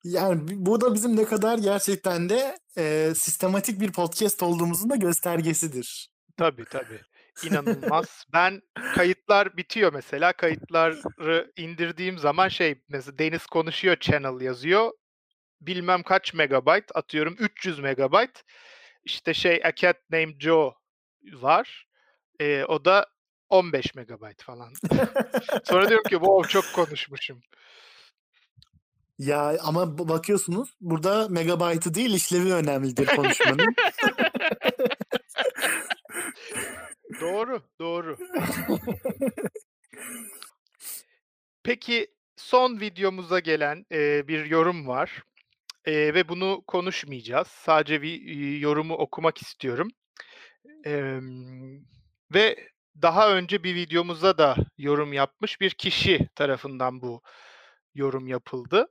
Yani 0.04 0.40
bu 0.66 0.80
da 0.80 0.94
bizim 0.94 1.16
ne 1.16 1.24
kadar 1.24 1.58
gerçekten 1.58 2.28
de 2.28 2.58
e, 2.78 3.12
sistematik 3.16 3.80
bir 3.80 3.92
podcast 3.92 4.42
olduğumuzun 4.42 4.90
da 4.90 4.96
göstergesidir. 4.96 6.08
Tabii 6.36 6.64
tabii. 6.64 7.00
İnanılmaz. 7.44 8.24
ben 8.32 8.60
kayıtlar 8.94 9.56
bitiyor 9.56 9.92
mesela. 9.92 10.32
Kayıtları 10.32 11.52
indirdiğim 11.56 12.18
zaman 12.18 12.48
şey 12.48 12.82
mesela 12.88 13.18
Deniz 13.18 13.46
konuşuyor 13.46 13.96
channel 13.96 14.40
yazıyor. 14.40 14.90
Bilmem 15.60 16.02
kaç 16.02 16.34
megabayt 16.34 16.96
atıyorum 16.96 17.36
300 17.38 17.78
megabayt. 17.78 18.44
İşte 19.04 19.34
şey 19.34 19.60
A 19.64 19.74
Cat 19.74 19.96
Named 20.10 20.40
Joe 20.40 20.74
var. 21.32 21.86
E, 22.40 22.64
o 22.64 22.84
da 22.84 23.06
15 23.48 23.94
megabayt 23.94 24.42
falan. 24.42 24.72
Sonra 25.64 25.88
diyorum 25.88 26.08
ki 26.08 26.14
wow 26.14 26.48
çok 26.48 26.64
konuşmuşum. 26.74 27.40
Ya 29.18 29.56
ama 29.62 29.98
bakıyorsunuz 29.98 30.76
burada 30.80 31.28
megabaytı 31.28 31.94
değil 31.94 32.14
işlevi 32.14 32.52
önemlidir 32.52 33.06
konuşmanın. 33.06 33.58
doğru, 37.20 37.62
doğru. 37.80 38.16
Peki 41.62 42.14
son 42.36 42.80
videomuza 42.80 43.38
gelen 43.38 43.86
e, 43.92 44.28
bir 44.28 44.44
yorum 44.44 44.86
var 44.86 45.22
e, 45.86 46.14
ve 46.14 46.28
bunu 46.28 46.62
konuşmayacağız. 46.66 47.48
Sadece 47.48 48.02
bir 48.02 48.28
e, 48.28 48.58
yorumu 48.58 48.94
okumak 48.94 49.42
istiyorum. 49.42 49.88
E, 50.86 51.20
ve 52.34 52.68
daha 53.02 53.32
önce 53.36 53.64
bir 53.64 53.74
videomuza 53.74 54.38
da 54.38 54.56
yorum 54.78 55.12
yapmış 55.12 55.60
bir 55.60 55.70
kişi 55.70 56.28
tarafından 56.34 57.02
bu 57.02 57.22
yorum 57.94 58.26
yapıldı. 58.26 58.88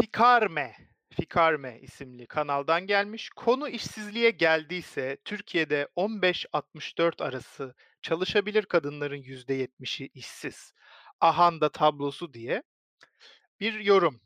Fikarme, 0.00 0.74
Fikarme 1.12 1.80
isimli 1.80 2.26
kanaldan 2.26 2.86
gelmiş. 2.86 3.30
Konu 3.30 3.68
işsizliğe 3.68 4.30
geldiyse 4.30 5.18
Türkiye'de 5.24 5.88
15-64 5.96 7.24
arası 7.24 7.74
çalışabilir 8.02 8.62
kadınların 8.66 9.22
%70'i 9.22 10.10
işsiz. 10.14 10.72
Ahanda 11.20 11.68
tablosu 11.68 12.32
diye 12.32 12.62
bir 13.60 13.80
yorum. 13.80 14.20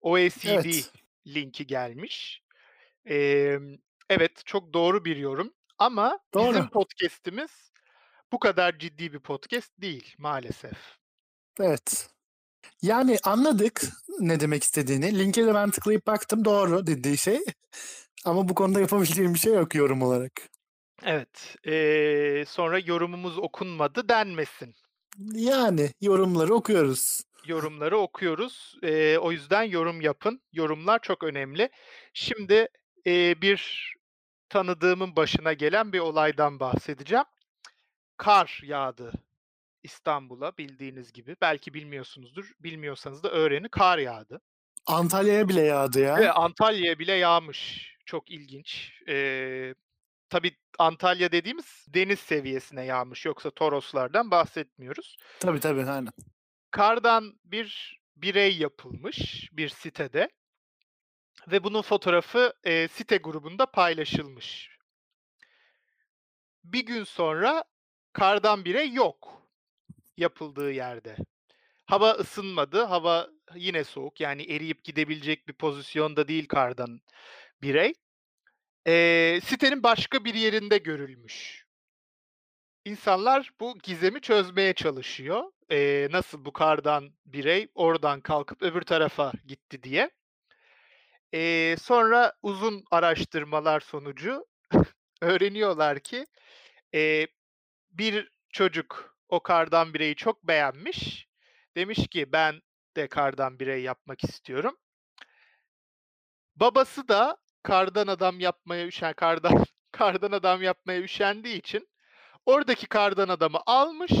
OECD 0.00 0.46
evet. 0.46 0.92
Linki 1.26 1.66
gelmiş. 1.66 2.42
Ee, 3.08 3.58
evet 4.10 4.42
çok 4.46 4.72
doğru 4.72 5.04
bir 5.04 5.16
yorum 5.16 5.52
ama 5.78 6.18
doğru. 6.34 6.50
bizim 6.50 6.68
podcast'imiz 6.68 7.50
bu 8.32 8.38
kadar 8.38 8.78
ciddi 8.78 9.12
bir 9.12 9.20
podcast 9.20 9.70
değil 9.80 10.14
maalesef. 10.18 10.78
Evet. 11.60 12.08
Yani 12.82 13.18
anladık 13.24 13.82
ne 14.20 14.40
demek 14.40 14.62
istediğini. 14.62 15.18
Linke 15.18 15.46
de 15.46 15.54
ben 15.54 15.70
tıklayıp 15.70 16.06
baktım 16.06 16.44
doğru 16.44 16.86
dediği 16.86 17.18
şey. 17.18 17.40
Ama 18.24 18.48
bu 18.48 18.54
konuda 18.54 18.80
yapabileceğim 18.80 19.34
bir 19.34 19.38
şey 19.38 19.54
yok 19.54 19.74
yorum 19.74 20.02
olarak. 20.02 20.32
Evet. 21.04 21.56
Ee, 21.66 22.44
sonra 22.48 22.78
yorumumuz 22.78 23.38
okunmadı 23.38 24.08
denmesin. 24.08 24.74
Yani 25.34 25.90
yorumları 26.00 26.54
okuyoruz. 26.54 27.20
Yorumları 27.48 27.98
okuyoruz. 27.98 28.74
Ee, 28.82 29.18
o 29.18 29.32
yüzden 29.32 29.62
yorum 29.62 30.00
yapın. 30.00 30.40
Yorumlar 30.52 30.98
çok 31.02 31.22
önemli. 31.22 31.68
Şimdi 32.14 32.68
e, 33.06 33.40
bir 33.42 33.92
tanıdığımın 34.48 35.16
başına 35.16 35.52
gelen 35.52 35.92
bir 35.92 35.98
olaydan 35.98 36.60
bahsedeceğim. 36.60 37.24
Kar 38.16 38.60
yağdı 38.64 39.12
İstanbul'a 39.82 40.56
bildiğiniz 40.58 41.12
gibi. 41.12 41.36
Belki 41.40 41.74
bilmiyorsunuzdur. 41.74 42.52
Bilmiyorsanız 42.60 43.22
da 43.22 43.30
öğreni 43.30 43.68
kar 43.68 43.98
yağdı. 43.98 44.40
Antalya'ya 44.86 45.48
bile 45.48 45.62
yağdı 45.62 46.00
ya. 46.00 46.16
Evet, 46.18 46.30
Antalya'ya 46.34 46.98
bile 46.98 47.12
yağmış. 47.12 47.88
Çok 48.06 48.30
ilginç. 48.30 48.92
Ee, 49.08 49.74
tabii 50.30 50.56
Antalya 50.78 51.32
dediğimiz 51.32 51.86
deniz 51.88 52.18
seviyesine 52.18 52.84
yağmış. 52.84 53.26
Yoksa 53.26 53.50
Toroslardan 53.50 54.30
bahsetmiyoruz. 54.30 55.16
Tabii 55.40 55.60
tabii 55.60 55.84
aynen. 55.84 56.12
Kardan 56.76 57.40
bir 57.44 58.00
birey 58.16 58.56
yapılmış 58.58 59.48
bir 59.52 59.68
sitede. 59.68 60.28
Ve 61.48 61.64
bunun 61.64 61.82
fotoğrafı 61.82 62.52
e, 62.64 62.88
site 62.88 63.16
grubunda 63.16 63.66
paylaşılmış. 63.66 64.78
Bir 66.64 66.86
gün 66.86 67.04
sonra 67.04 67.64
kardan 68.12 68.64
birey 68.64 68.92
yok 68.92 69.48
yapıldığı 70.16 70.72
yerde. 70.72 71.16
Hava 71.86 72.10
ısınmadı. 72.10 72.82
Hava 72.82 73.28
yine 73.54 73.84
soğuk. 73.84 74.20
Yani 74.20 74.42
eriyip 74.42 74.84
gidebilecek 74.84 75.48
bir 75.48 75.54
pozisyonda 75.54 76.28
değil 76.28 76.48
kardan 76.48 77.00
birey. 77.62 77.92
Eee, 78.86 79.40
sitenin 79.44 79.82
başka 79.82 80.24
bir 80.24 80.34
yerinde 80.34 80.78
görülmüş. 80.78 81.66
İnsanlar 82.84 83.50
bu 83.60 83.78
gizemi 83.78 84.20
çözmeye 84.20 84.72
çalışıyor. 84.72 85.52
Eee, 85.70 86.08
nasıl 86.10 86.44
bu 86.44 86.52
kardan 86.52 87.10
birey 87.26 87.68
oradan 87.74 88.20
kalkıp 88.20 88.62
öbür 88.62 88.82
tarafa 88.82 89.32
gitti 89.46 89.82
diye. 89.82 90.10
Eee, 91.32 91.76
sonra 91.82 92.32
uzun 92.42 92.84
araştırmalar 92.90 93.80
sonucu 93.80 94.46
öğreniyorlar 95.22 96.00
ki 96.00 96.26
eee, 96.92 97.28
bir 97.90 98.32
çocuk 98.50 99.16
o 99.30 99.40
kardan 99.44 99.94
bireyi 99.94 100.16
çok 100.16 100.44
beğenmiş. 100.48 101.28
Demiş 101.76 102.08
ki 102.08 102.32
ben 102.32 102.62
de 102.96 103.08
kardan 103.08 103.60
birey 103.60 103.82
yapmak 103.82 104.24
istiyorum. 104.24 104.76
Babası 106.56 107.08
da 107.08 107.36
kardan 107.62 108.06
adam 108.06 108.40
yapmaya 108.40 108.86
üşen 108.86 109.12
kardan 109.12 109.64
kardan 109.92 110.32
adam 110.32 110.62
yapmaya 110.62 111.00
üşendiği 111.02 111.58
için 111.58 111.88
oradaki 112.46 112.86
kardan 112.88 113.28
adamı 113.28 113.58
almış, 113.66 114.12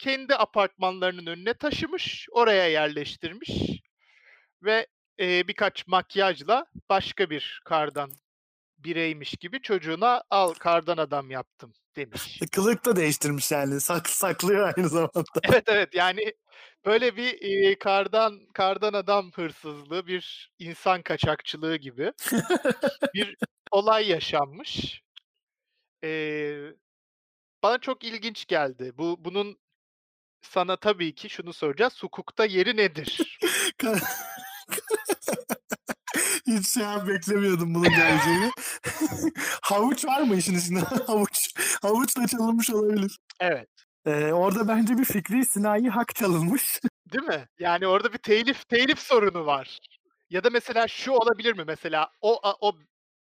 kendi 0.00 0.34
apartmanlarının 0.34 1.26
önüne 1.26 1.54
taşımış, 1.54 2.28
oraya 2.32 2.68
yerleştirmiş 2.68 3.50
ve 4.62 4.86
e, 5.20 5.48
birkaç 5.48 5.86
makyajla 5.86 6.66
başka 6.88 7.30
bir 7.30 7.60
kardan 7.64 8.10
bireymiş 8.78 9.34
gibi 9.36 9.62
çocuğuna 9.62 10.22
al 10.30 10.54
kardan 10.54 10.96
adam 10.96 11.30
yaptım 11.30 11.72
demiş. 11.96 12.40
Kılık 12.52 12.84
da 12.84 12.96
değiştirmiş 12.96 13.50
yani. 13.50 13.80
Sak, 13.80 14.08
saklıyor 14.08 14.72
aynı 14.76 14.88
zamanda. 14.88 15.24
Evet 15.48 15.64
evet 15.66 15.94
yani 15.94 16.34
böyle 16.84 17.16
bir 17.16 17.42
e, 17.42 17.78
kardan 17.78 18.40
kardan 18.54 18.92
adam 18.92 19.30
hırsızlığı, 19.34 20.06
bir 20.06 20.52
insan 20.58 21.02
kaçakçılığı 21.02 21.76
gibi 21.76 22.12
bir 23.14 23.36
olay 23.70 24.08
yaşanmış. 24.08 25.02
Ee, 26.04 26.72
bana 27.62 27.78
çok 27.78 28.04
ilginç 28.04 28.46
geldi. 28.46 28.92
Bu 28.98 29.16
bunun 29.24 29.59
sana 30.42 30.76
tabii 30.76 31.14
ki 31.14 31.28
şunu 31.28 31.52
soracağız. 31.52 32.02
Hukukta 32.02 32.44
yeri 32.44 32.76
nedir? 32.76 33.38
Hiç 36.46 36.68
şey 36.68 36.84
beklemiyordum 37.06 37.74
bunun 37.74 37.90
geleceğini. 37.90 38.50
Havuç 39.62 40.04
var 40.04 40.20
mı 40.20 40.36
işin 40.36 40.58
içinde? 40.58 40.80
Havuç. 41.06 41.54
Havuçla 41.82 42.26
çalınmış 42.26 42.70
olabilir. 42.70 43.18
Evet. 43.40 43.68
Ee, 44.06 44.32
orada 44.32 44.68
bence 44.68 44.98
bir 44.98 45.04
fikri 45.04 45.44
sinayi 45.44 45.88
hak 45.88 46.14
çalınmış. 46.14 46.80
Değil 47.12 47.24
mi? 47.24 47.48
Yani 47.58 47.86
orada 47.86 48.12
bir 48.12 48.18
telif 48.18 48.68
telif 48.68 48.98
sorunu 48.98 49.46
var. 49.46 49.78
Ya 50.30 50.44
da 50.44 50.50
mesela 50.50 50.88
şu 50.88 51.12
olabilir 51.12 51.56
mi? 51.56 51.64
Mesela 51.66 52.10
o 52.20 52.40
o 52.60 52.78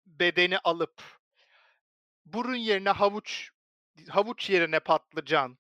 bedeni 0.06 0.58
alıp 0.60 1.02
burun 2.26 2.56
yerine 2.56 2.90
havuç 2.90 3.50
havuç 4.10 4.50
yerine 4.50 4.80
patlıcan, 4.80 5.58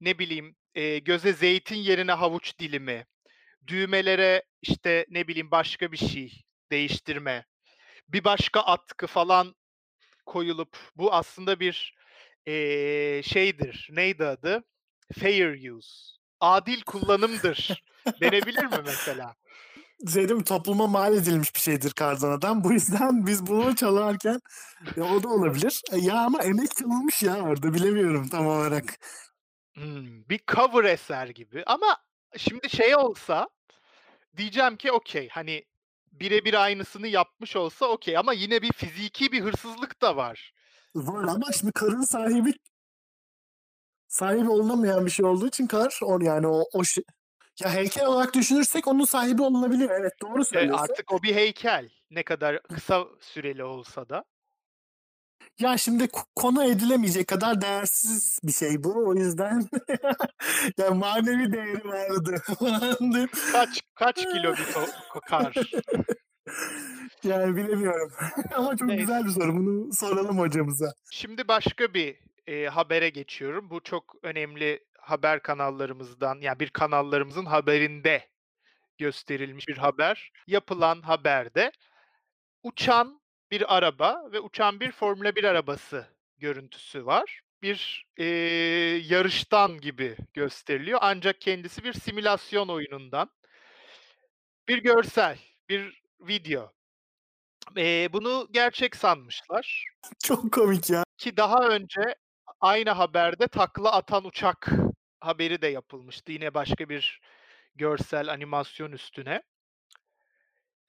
ne 0.00 0.18
bileyim, 0.18 0.56
eee, 0.78 0.98
göze 0.98 1.32
zeytin 1.32 1.76
yerine 1.76 2.12
havuç 2.12 2.58
dilimi, 2.58 3.06
düğmelere, 3.66 4.42
işte, 4.62 5.06
ne 5.10 5.28
bileyim, 5.28 5.50
başka 5.50 5.92
bir 5.92 5.96
şey 5.96 6.42
değiştirme, 6.72 7.46
bir 8.08 8.24
başka 8.24 8.60
atkı 8.60 9.06
falan 9.06 9.54
koyulup 10.26 10.78
bu 10.96 11.14
aslında 11.14 11.60
bir, 11.60 11.94
eee, 12.46 13.22
şeydir, 13.24 13.88
neydi 13.92 14.24
adı? 14.24 14.64
Fair 15.20 15.70
use, 15.70 16.12
adil 16.40 16.82
kullanımdır 16.82 17.82
denebilir 18.20 18.66
mi 18.66 18.82
mesela? 18.86 19.34
Şey 20.12 20.28
değil 20.28 20.38
mi? 20.38 20.44
Topluma 20.44 20.86
mal 20.86 21.14
edilmiş 21.14 21.54
bir 21.54 21.60
şeydir 21.60 21.90
kardan 21.90 22.30
adam. 22.30 22.64
Bu 22.64 22.72
yüzden 22.72 23.26
biz 23.26 23.46
bunu 23.46 23.76
çalarken 23.76 24.40
ya 24.96 25.04
o 25.04 25.22
da 25.22 25.28
olabilir. 25.28 25.82
E, 25.92 25.98
ya 25.98 26.14
ama 26.14 26.42
emek 26.42 26.76
çalınmış 26.76 27.22
ya 27.22 27.40
orada 27.40 27.74
bilemiyorum 27.74 28.28
tam 28.28 28.46
olarak. 28.46 28.98
Hımm, 29.78 30.24
bir 30.28 30.40
cover 30.54 30.84
eser 30.84 31.26
gibi 31.28 31.62
ama 31.66 31.96
şimdi 32.36 32.70
şey 32.70 32.96
olsa 32.96 33.48
diyeceğim 34.36 34.76
ki 34.76 34.92
okay, 34.92 35.28
hani 35.28 35.64
bire 36.12 36.44
bir 36.44 36.54
aynısını 36.64 37.08
yapmış 37.08 37.56
olsa 37.56 37.86
okay 37.86 38.16
ama 38.16 38.32
yine 38.32 38.62
bir 38.62 38.72
fiziki 38.72 39.32
bir 39.32 39.42
hırsızlık 39.42 40.02
da 40.02 40.16
var. 40.16 40.52
Var 40.94 41.24
ama 41.24 41.52
şimdi 41.52 41.72
karın 41.72 42.02
sahibi 42.02 42.52
sahibi 44.08 44.48
olunamayan 44.48 45.06
bir 45.06 45.10
şey 45.10 45.26
olduğu 45.26 45.46
için 45.48 45.66
kar 45.66 45.98
or 46.02 46.20
yani 46.22 46.46
o 46.46 46.64
o 46.72 46.84
şey 46.84 47.04
ya 47.60 47.74
heykel 47.74 48.06
olarak 48.06 48.34
düşünürsek 48.34 48.88
onun 48.88 49.04
sahibi 49.04 49.42
olunabilir. 49.42 49.90
Evet 49.90 50.12
doğru 50.22 50.44
Eee, 50.54 50.58
söylüyorsun. 50.58 50.88
artık 50.88 51.12
o 51.12 51.22
bir 51.22 51.34
heykel. 51.34 51.90
Ne 52.10 52.22
kadar 52.22 52.62
kısa 52.62 53.06
süreli 53.20 53.64
olsa 53.64 54.08
da. 54.08 54.24
Ya 55.58 55.76
şimdi 55.78 56.08
ko 56.08 56.20
konu 56.36 56.64
edilemeyecek 56.64 57.26
kadar 57.28 57.60
değersiz 57.60 58.38
bir 58.44 58.52
şey 58.52 58.84
bu. 58.84 59.08
O 59.08 59.14
yüzden 59.14 59.68
ya 60.78 60.90
manevi 60.90 61.52
değeri 61.52 61.84
vardı 61.88 62.42
Kaç 63.52 63.82
kaç 63.94 64.16
kilo 64.32 64.52
bir 64.52 64.66
kar? 65.28 65.54
Yani 67.24 67.56
bilemiyorum 67.56 68.12
ama 68.54 68.76
çok 68.76 68.88
Neyse. 68.88 69.00
güzel 69.02 69.24
bir 69.24 69.30
soru. 69.30 69.56
Bunu 69.56 69.92
soralım 69.92 70.38
hocamıza. 70.38 70.92
Şimdi 71.10 71.48
başka 71.48 71.94
bir, 71.94 72.16
eee, 72.46 72.66
habere 72.68 73.08
geçiyorum. 73.10 73.70
Bu 73.70 73.80
çok 73.82 74.14
önemli 74.22 74.84
haber 74.98 75.42
kanallarımızdan, 75.42 76.40
ya 76.40 76.60
bir 76.60 76.70
kanallarımızın 76.70 77.44
haberinde 77.44 78.28
gösterilmiş 78.98 79.68
bir 79.68 79.76
haber. 79.78 80.32
Yapılan 80.46 81.02
haberde 81.02 81.72
uçan 82.62 83.17
bir 83.50 83.76
araba 83.76 84.32
ve 84.32 84.40
uçan 84.40 84.80
bir 84.80 84.92
Formula 84.92 85.36
1 85.36 85.44
arabası 85.44 86.06
görüntüsü 86.38 87.06
var. 87.06 87.40
Bir, 87.62 88.06
eee, 88.18 88.26
yarıştan 89.08 89.78
gibi 89.80 90.16
gösteriliyor 90.34 90.98
ancak 91.02 91.40
kendisi 91.40 91.84
bir 91.84 91.92
simülasyon 91.92 92.68
oyunundan 92.68 93.30
bir 94.68 94.78
görsel, 94.82 95.38
bir 95.68 96.02
video. 96.20 96.72
Eee, 97.76 98.08
bunu 98.12 98.48
gerçek 98.52 98.96
sanmışlar. 98.96 99.84
Çok 100.24 100.52
komik 100.52 100.90
ya. 100.90 101.04
Ki 101.18 101.36
daha 101.36 101.68
önce 101.68 102.00
aynı 102.60 102.90
haberde 102.90 103.48
takla 103.48 103.92
atan 103.92 104.24
uçak 104.24 104.68
haberi 105.20 105.62
de 105.62 105.66
yapılmıştı 105.66 106.32
yine 106.32 106.54
başka 106.54 106.88
bir 106.88 107.20
görsel 107.76 108.32
animasyon 108.32 108.92
üstüne. 108.92 109.42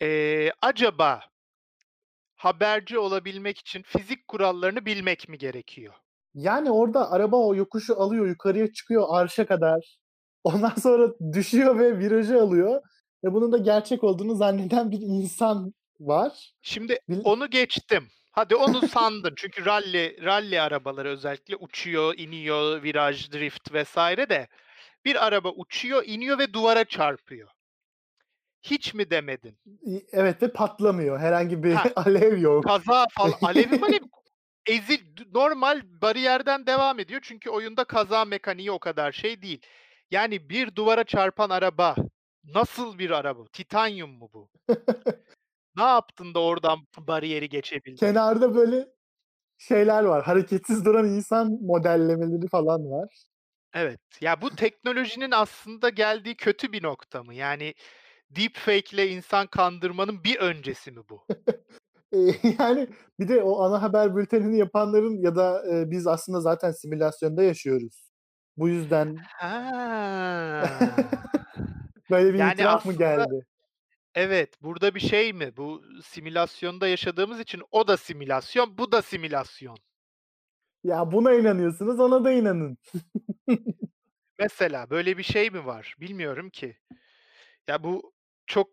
Eee, 0.02 0.52
acaba 0.62 1.22
haberci 2.40 3.00
olabilmek 3.00 3.58
için 3.58 3.82
fizik 3.82 4.28
kurallarını 4.28 4.86
bilmek 4.86 5.30
mi 5.30 5.38
gerekiyor? 5.38 5.94
Yani 6.34 6.72
orada 6.72 7.12
araba 7.12 7.38
o 7.38 7.56
yokuşu 7.56 8.02
alıyor, 8.02 8.28
yukarıya 8.28 8.74
çıkıyor 8.74 9.08
arşa 9.10 9.46
kadar. 9.46 9.98
Ondan 10.44 10.76
sonra 10.78 11.08
düşüyor 11.34 11.80
ve 11.80 12.00
virajı 12.00 12.42
alıyor 12.42 12.82
ve 13.24 13.34
bunun 13.34 13.52
da 13.52 13.58
gerçek 13.58 14.04
olduğunu 14.04 14.36
zanneden 14.36 14.92
bir 14.92 15.00
insan 15.02 15.74
var. 16.00 16.54
Şimdi 16.62 17.00
Bil 17.10 17.22
onu 17.24 17.50
geçtim. 17.50 18.08
Hadi 18.32 18.56
onu 18.56 18.88
sandın 18.88 19.34
çünkü 19.36 19.66
ralli 19.66 20.26
ralli 20.26 20.62
arabaları 20.62 21.10
özellikle 21.10 21.56
uçuyor, 21.56 22.14
iniyor, 22.18 22.84
viraj, 22.84 23.32
drift 23.32 23.74
vs. 23.74 23.96
de 24.30 24.48
bir 25.06 25.26
araba 25.28 25.50
uçuyor, 25.50 26.04
iniyor 26.06 26.40
ve 26.40 26.54
duvara 26.54 26.86
çarpıyor. 26.86 27.50
Hiç 28.62 28.94
mi 28.94 29.10
demedin? 29.10 29.58
Evet 30.12 30.42
ve 30.42 30.52
patlamıyor. 30.52 31.20
Herhangi 31.20 31.64
bir 31.64 31.76
Heh. 31.76 31.92
alev 31.96 32.40
yok. 32.40 32.64
Kaza 32.64 33.06
fal 33.12 33.32
alevi 33.42 33.80
malevi 33.80 34.10
ezil 34.66 35.00
normal 35.34 35.82
bariyerden 36.02 36.66
devam 36.66 37.00
ediyor 37.00 37.22
çünkü 37.24 37.50
oyunda 37.50 37.84
kaza 37.84 38.26
mekaniği 38.26 38.72
o 38.72 38.80
kadar 38.80 39.12
şey 39.12 39.42
değil. 39.42 39.62
Yani 40.12 40.50
bir 40.50 40.76
duvara 40.76 41.04
çarpan 41.04 41.50
araba 41.50 41.96
nasıl 42.44 43.00
bir 43.00 43.12
araba? 43.12 43.46
Titanyum 43.54 44.12
mu 44.12 44.30
bu? 44.34 44.50
Ne 45.76 45.84
yaptın 45.84 46.34
da 46.34 46.40
oradan 46.40 46.80
bariyeri 46.98 47.50
geçebildin? 47.50 47.96
Kenarda 47.96 48.56
böyle 48.56 48.88
şeyler 49.58 50.04
var. 50.04 50.24
Hareketsiz 50.24 50.86
duran 50.86 51.06
insan 51.06 51.58
modellemeleri 51.62 52.48
falan 52.48 52.92
var. 52.92 53.10
Evet. 53.74 54.00
Ya 54.22 54.42
bu 54.42 54.56
teknolojinin 54.56 55.32
aslında 55.32 55.90
geldiği 55.90 56.36
kötü 56.36 56.72
bir 56.72 56.84
nokta 56.84 57.24
mı? 57.24 57.36
Yani 57.36 57.74
deepfake'le 58.30 59.12
insan 59.12 59.48
kandırmanın 59.48 60.24
bir 60.24 60.38
öncesi 60.38 60.92
mi 60.92 61.02
bu? 61.10 61.26
Yani 62.60 62.88
bir 63.20 63.28
de 63.28 63.44
o 63.44 63.62
ana 63.62 63.82
haber 63.82 64.16
bültenini 64.16 64.58
yapanların 64.58 65.22
ya 65.22 65.36
da, 65.36 65.64
eee, 65.68 65.92
biz 65.92 66.08
aslında 66.08 66.42
zaten 66.42 66.72
simülasyonda 66.72 67.44
yaşıyoruz. 67.44 68.12
Bu 68.58 68.70
yüzden. 68.70 69.18
Böyle 72.10 72.34
bir 72.34 72.40
Yani 72.40 72.54
itiraf 72.54 72.86
mı 72.86 72.92
aslında 72.92 72.94
geldi? 72.94 73.46
Evet, 74.16 74.64
burada 74.64 74.96
bir 74.96 75.00
şey 75.00 75.34
mi? 75.34 75.58
Bu 75.58 75.84
simülasyonda 76.04 76.88
yaşadığımız 76.88 77.40
için 77.40 77.62
o 77.72 77.88
da 77.88 77.98
simülasyon, 77.98 78.78
bu 78.78 78.92
da 78.92 79.02
simülasyon. 79.02 79.78
Ya 80.84 81.12
buna 81.12 81.34
inanıyorsunuz, 81.34 82.00
ona 82.00 82.24
da 82.24 82.32
inanın. 82.32 82.78
Mesela 84.40 84.90
böyle 84.90 85.18
bir 85.18 85.24
şey 85.24 85.50
mi 85.50 85.66
var? 85.66 85.96
Bilmiyorum 86.00 86.50
ki. 86.50 86.78
Ya 87.68 87.84
bu 87.84 88.14
çok 88.50 88.70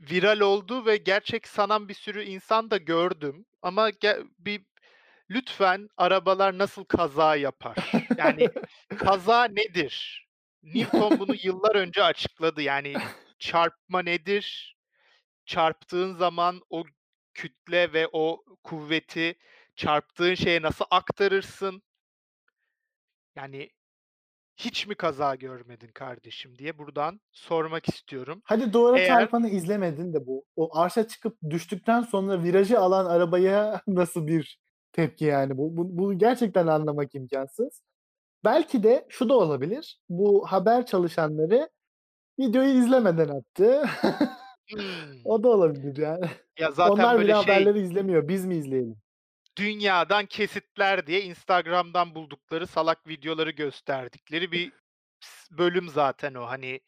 viral 0.00 0.40
oldu 0.40 0.86
ve 0.86 0.96
gerçek 0.96 1.48
sanan 1.48 1.88
bir 1.88 1.94
sürü 1.94 2.22
insan 2.22 2.70
da 2.70 2.76
gördüm 2.76 3.46
ama 3.62 3.90
ge 3.90 4.18
bir 4.38 4.62
lütfen 5.30 5.88
arabalar 5.96 6.58
nasıl 6.58 6.84
kaza 6.84 7.36
yapar? 7.36 7.76
Yani 8.18 8.48
kaza 8.98 9.44
nedir? 9.44 10.26
Newton 10.62 11.18
bunu 11.18 11.34
yıllar 11.42 11.74
önce 11.74 12.02
açıkladı. 12.02 12.62
Yani 12.62 12.94
çarpma 13.38 14.02
nedir? 14.02 14.76
Çarptığın 15.46 16.14
zaman 16.14 16.62
o 16.70 16.84
kütle 17.34 17.92
ve 17.92 18.08
o 18.12 18.44
kuvveti 18.64 19.38
çarptığın 19.76 20.34
şeye 20.34 20.62
nasıl 20.62 20.84
aktarırsın? 20.90 21.82
Yani 23.36 23.70
hiç 24.58 24.86
mi 24.86 24.94
kaza 24.94 25.34
görmedin 25.34 25.90
kardeşim 25.94 26.58
diye 26.58 26.78
buradan 26.78 27.20
sormak 27.32 27.88
istiyorum. 27.88 28.42
Hadi 28.44 28.72
duvara 28.72 28.98
Eğer 28.98 29.06
çarpanı 29.08 29.48
izlemedin 29.48 30.12
de 30.12 30.26
bu 30.26 30.44
o 30.56 30.78
arşa 30.78 31.08
çıkıp 31.08 31.38
düştükten 31.50 32.02
sonra 32.02 32.42
virajı 32.42 32.80
alan 32.80 33.06
arabaya 33.06 33.82
nasıl 33.86 34.26
bir 34.26 34.58
tepki 34.92 35.24
yani 35.24 35.58
bu? 35.58 35.76
Bu 35.76 35.98
bunu 35.98 36.18
gerçekten 36.18 36.66
anlamak 36.66 37.14
imkânsız. 37.14 37.82
Belki 38.44 38.82
de 38.82 39.06
şu 39.08 39.28
da 39.28 39.34
olabilir. 39.34 40.00
Bu 40.08 40.46
haber 40.46 40.86
çalışanları 40.86 41.68
videoyu 42.38 42.78
izlemeden 42.78 43.28
attı. 43.28 43.82
Hımm. 44.72 45.20
O 45.24 45.42
da 45.42 45.48
olabilir 45.48 45.96
yani. 45.96 46.26
Ya 46.58 46.70
zaten 46.70 46.92
Onlar 46.92 47.20
bile 47.20 47.28
böyle 47.28 47.32
şey 47.32 47.54
haberleri 47.54 47.80
izlemiyor. 47.80 48.28
Biz 48.28 48.44
mi 48.46 48.54
izleyelim? 48.56 48.96
Dünyadan 49.58 50.26
kesitler 50.26 51.06
diye 51.06 51.22
Instagram'dan 51.22 52.14
buldukları 52.14 52.66
salak 52.66 53.08
videoları 53.08 53.50
gösterdikleri 53.50 54.52
bir 54.52 54.72
bölüm 55.50 55.88
zaten 55.88 56.34
o. 56.34 56.46
Hani 56.46 56.80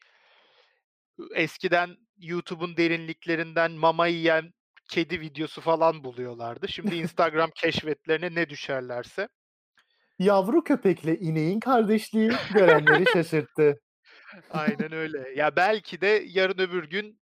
eskiden 1.35 1.97
YouTube'un 2.17 2.77
derinliklerinden 2.77 3.71
mama 3.71 4.07
yiyen 4.07 4.53
kedi 4.89 5.19
videosu 5.19 5.61
falan 5.61 6.03
buluyorlardı. 6.03 6.67
Şimdi 6.67 6.95
Instagram 7.05 7.49
keşfetlerine 7.55 8.35
ne 8.35 8.49
düşerlerse. 8.49 9.27
Yavru 10.19 10.63
köpekle 10.63 11.17
ineğin 11.17 11.59
kardeşliği 11.59 12.31
görenleri 12.53 13.05
şaşırttı. 13.13 13.79
Aynen 14.51 14.91
öyle. 14.91 15.33
Ya, 15.35 15.55
belki 15.55 16.01
de 16.01 16.23
yarın 16.27 16.57
öbür 16.57 16.83
gün 16.89 17.20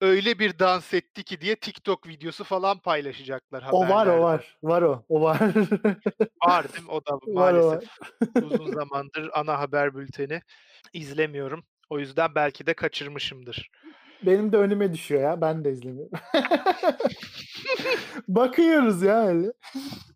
öyle 0.00 0.38
bir 0.38 0.58
dans 0.58 0.94
etti 0.94 1.24
ki 1.24 1.40
diye 1.40 1.56
TikTok 1.56 2.08
videosu 2.08 2.44
falan 2.44 2.78
paylaşacaklar 2.78 3.64
O 3.72 3.88
var, 3.88 4.06
o 4.06 4.22
var. 4.22 4.58
Var 4.62 4.82
o, 4.82 5.04
o 5.08 5.20
var. 5.22 5.38
Var 6.46 6.72
değil 6.72 6.84
mi? 6.84 6.90
O 6.90 7.06
da 7.06 7.12
Var, 7.14 7.20
o 7.26 7.34
var. 7.34 7.52
maalesef 7.52 7.88
uzun 8.42 8.72
zamandır 8.74 9.30
ana 9.32 9.58
haber 9.58 9.94
bülteni 9.94 10.40
izlemiyorum. 10.92 11.64
O 11.90 11.98
yüzden 11.98 12.34
belki 12.34 12.66
de 12.66 12.74
kaçırmışımdır. 12.74 13.70
Benim 14.22 14.52
de 14.52 14.56
önüme 14.56 14.92
düşüyor 14.92 15.22
ya. 15.22 15.40
Ben 15.40 15.64
de 15.64 15.70
izlemiyorum. 15.72 16.18
Bakıyoruz 18.28 19.02
ya 19.02 19.26
öyle. 19.26 19.52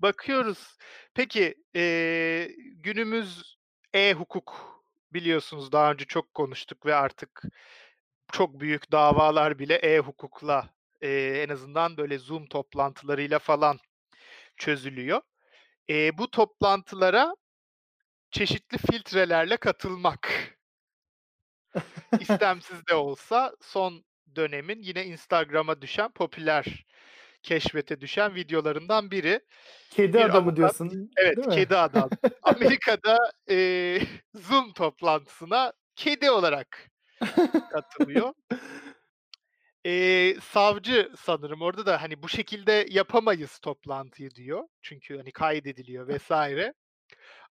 Bakıyoruz. 0.02 0.76
Peki, 1.14 1.54
eee, 1.74 2.56
günümüz 2.76 3.56
e-hukuk 3.94 4.80
biliyorsunuz 5.12 5.72
daha 5.72 5.92
önce 5.92 6.04
çok 6.04 6.34
konuştuk 6.34 6.86
ve 6.86 6.94
artık 6.94 7.42
çok 8.32 8.60
büyük 8.60 8.92
davalar 8.92 9.58
bile 9.58 9.74
e-hukukla, 9.74 10.68
eee, 11.02 11.42
en 11.42 11.48
azından 11.48 11.96
böyle 11.96 12.18
Zoom 12.18 12.46
toplantılarıyla 12.46 13.38
falan 13.38 13.78
çözülüyor. 14.56 15.22
Eee, 15.88 16.12
bu 16.18 16.30
toplantılara 16.32 17.34
çeşitli 18.30 18.78
filtrelerle 18.78 19.56
katılmak 19.56 20.30
istemsiz 22.18 22.86
de 22.90 22.94
olsa 22.94 23.54
son 23.60 24.04
dönemin 24.36 24.82
yine 24.82 25.04
Instagram'a 25.06 25.82
düşen, 25.82 26.12
popüler 26.12 26.86
keşfete 27.42 28.00
düşen 28.00 28.34
videolarından 28.34 29.10
biri. 29.10 29.40
Kedi 29.90 30.18
Bir 30.18 30.24
adamı 30.24 30.56
avukat 30.56 30.56
diyorsun, 30.56 31.16
Evet, 31.18 31.36
değil 31.36 31.48
mi? 31.48 31.64
kedi 31.64 31.76
adam. 31.76 32.12
Amerika'da, 32.42 33.18
eee, 33.48 34.02
Zoom 34.34 34.72
toplantısına 34.72 35.72
kedi 35.96 36.30
olarak 36.30 36.90
katılıyor. 37.72 38.34
Eee, 39.84 40.36
savcı 40.42 41.10
sanırım 41.18 41.62
orada 41.62 41.86
da, 41.86 42.02
hani, 42.02 42.22
"Bu 42.22 42.28
şekilde 42.28 42.86
yapamayız 42.90 43.58
toplantıyı." 43.58 44.30
diyor. 44.30 44.62
Çünkü, 44.82 45.16
hani, 45.18 45.32
kaydediliyor 45.32 46.08
vs. 46.08 46.30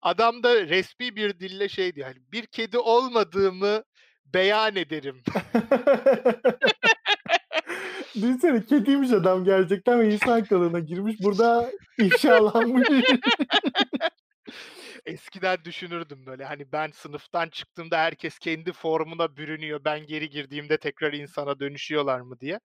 Adam 0.02 0.42
da 0.42 0.66
resmî 0.68 1.16
bir 1.16 1.40
dille 1.40 1.68
şey 1.68 1.94
diyor, 1.96 2.06
hani, 2.08 2.18
"Bir 2.32 2.46
kedi 2.46 2.78
olmadığımı 2.78 3.82
beyan 4.26 4.76
ederim." 4.76 5.22
Düşünsene 8.16 8.66
kediymiş 8.66 9.12
adam 9.12 9.44
gerçekten 9.44 10.00
ve 10.00 10.14
insan 10.14 10.44
kılığına 10.44 10.80
girmiş. 10.80 11.16
Burada 11.22 11.70
ifşalanmış. 11.98 12.88
Eskiden 15.06 15.64
düşünürdüm 15.64 16.26
böyle, 16.26 16.44
hani, 16.44 16.72
ben 16.72 16.90
sınıftan 16.90 17.48
çıktığımda 17.48 17.98
herkes 17.98 18.38
kendi 18.38 18.72
formuna 18.72 19.36
bürünüyor, 19.36 19.84
ben 19.84 20.06
geri 20.06 20.30
girdiğimde 20.30 20.76
tekrar 20.78 21.12
insana 21.12 21.60
dönüşüyorlar 21.60 22.20
mı 22.20 22.40
diye. 22.40 22.60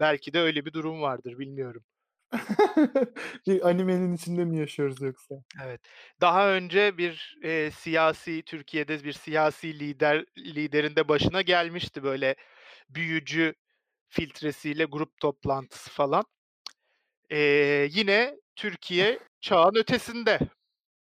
Belki 0.00 0.32
de 0.34 0.40
öyle 0.40 0.64
bir 0.66 0.72
durum 0.72 1.02
vardır, 1.02 1.38
bilmiyorum. 1.38 1.84
Animenin 3.62 4.12
içinde 4.14 4.44
mi 4.44 4.58
yaşıyoruz 4.58 5.00
yoksa? 5.02 5.34
Evet. 5.64 5.80
Daha 6.20 6.52
önce 6.52 6.98
bir, 6.98 7.38
eee, 7.42 7.70
siyasi 7.70 8.42
Türkiye'de 8.46 9.04
bir 9.04 9.12
siyasi 9.12 9.78
lider 9.78 10.24
liderin 10.38 10.96
de 10.96 11.08
başına 11.08 11.42
gelmişti 11.42 12.02
böyle 12.02 12.34
büyücü 12.90 13.54
filtresiyle 14.08 14.84
grup 14.84 15.20
toplantısı 15.20 15.90
falan. 15.90 16.24
Eee, 17.30 17.88
yine 17.92 18.36
Türkiye 18.56 19.18
çağın 19.40 19.74
ötesinde. 19.74 20.38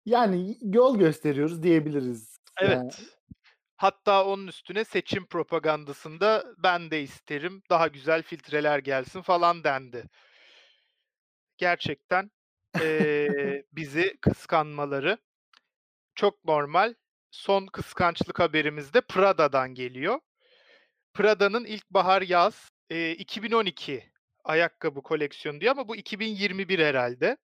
Yani 0.09 0.57
yol 0.61 0.99
gösteriyoruz 0.99 1.63
diyebiliriz. 1.63 2.37
Yani. 2.61 2.91
Evet. 2.91 3.15
Hatta 3.77 4.25
onun 4.25 4.47
üstüne 4.47 4.85
seçim 4.85 5.27
propagandasında 5.27 6.45
"Ben 6.57 6.91
de 6.91 7.01
isterim, 7.03 7.63
daha 7.69 7.87
güzel 7.87 8.23
filtreler 8.23 8.79
gelsin." 8.79 9.21
falan 9.21 9.63
dendi. 9.63 10.05
Gerçekten, 11.57 12.31
eee, 12.79 13.63
bizi 13.73 14.17
kıskanmaları 14.21 15.17
çok 16.15 16.45
normal. 16.45 16.95
Son 17.31 17.67
kıskançlık 17.67 18.39
haberimiz 18.39 18.93
de 18.93 19.01
Prada'dan 19.01 19.75
geliyor. 19.75 20.19
Prada'nın 21.13 21.65
ilkbahar 21.65 22.21
yaz, 22.23 22.71
eee, 22.91 23.11
2012 23.11 24.13
ayakkabı 24.45 25.03
koleksiyonu 25.03 25.61
diyor 25.61 25.71
ama 25.73 25.87
bu 25.89 25.97
2021 25.97 26.79
herhâlde. 26.79 27.37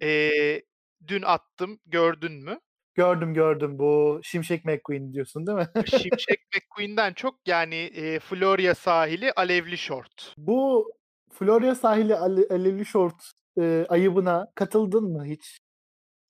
Eee, 0.00 0.62
dün 1.06 1.22
attım, 1.22 1.80
gördün 1.86 2.32
mü? 2.32 2.60
Gördüm, 2.94 3.34
gördüm. 3.34 3.78
Bu 3.78 4.20
Şimşek 4.22 4.64
McQueen 4.64 5.12
diyorsun 5.12 5.46
değil 5.46 5.58
mi? 5.58 5.68
Şimşek 5.86 6.40
McQueen'den 6.54 7.12
çok 7.12 7.48
yani, 7.48 7.74
eee, 7.76 8.18
Florya 8.18 8.74
sahili 8.74 9.32
alevli 9.32 9.78
şort. 9.78 10.34
Bu 10.38 10.92
Florya 11.32 11.74
sahili 11.74 12.14
ale 12.16 12.46
alevli 12.50 12.84
şort, 12.86 13.32
eee, 13.56 13.86
ayıbına 13.88 14.52
katıldın 14.54 15.04
mı 15.04 15.24
hiç? 15.24 15.58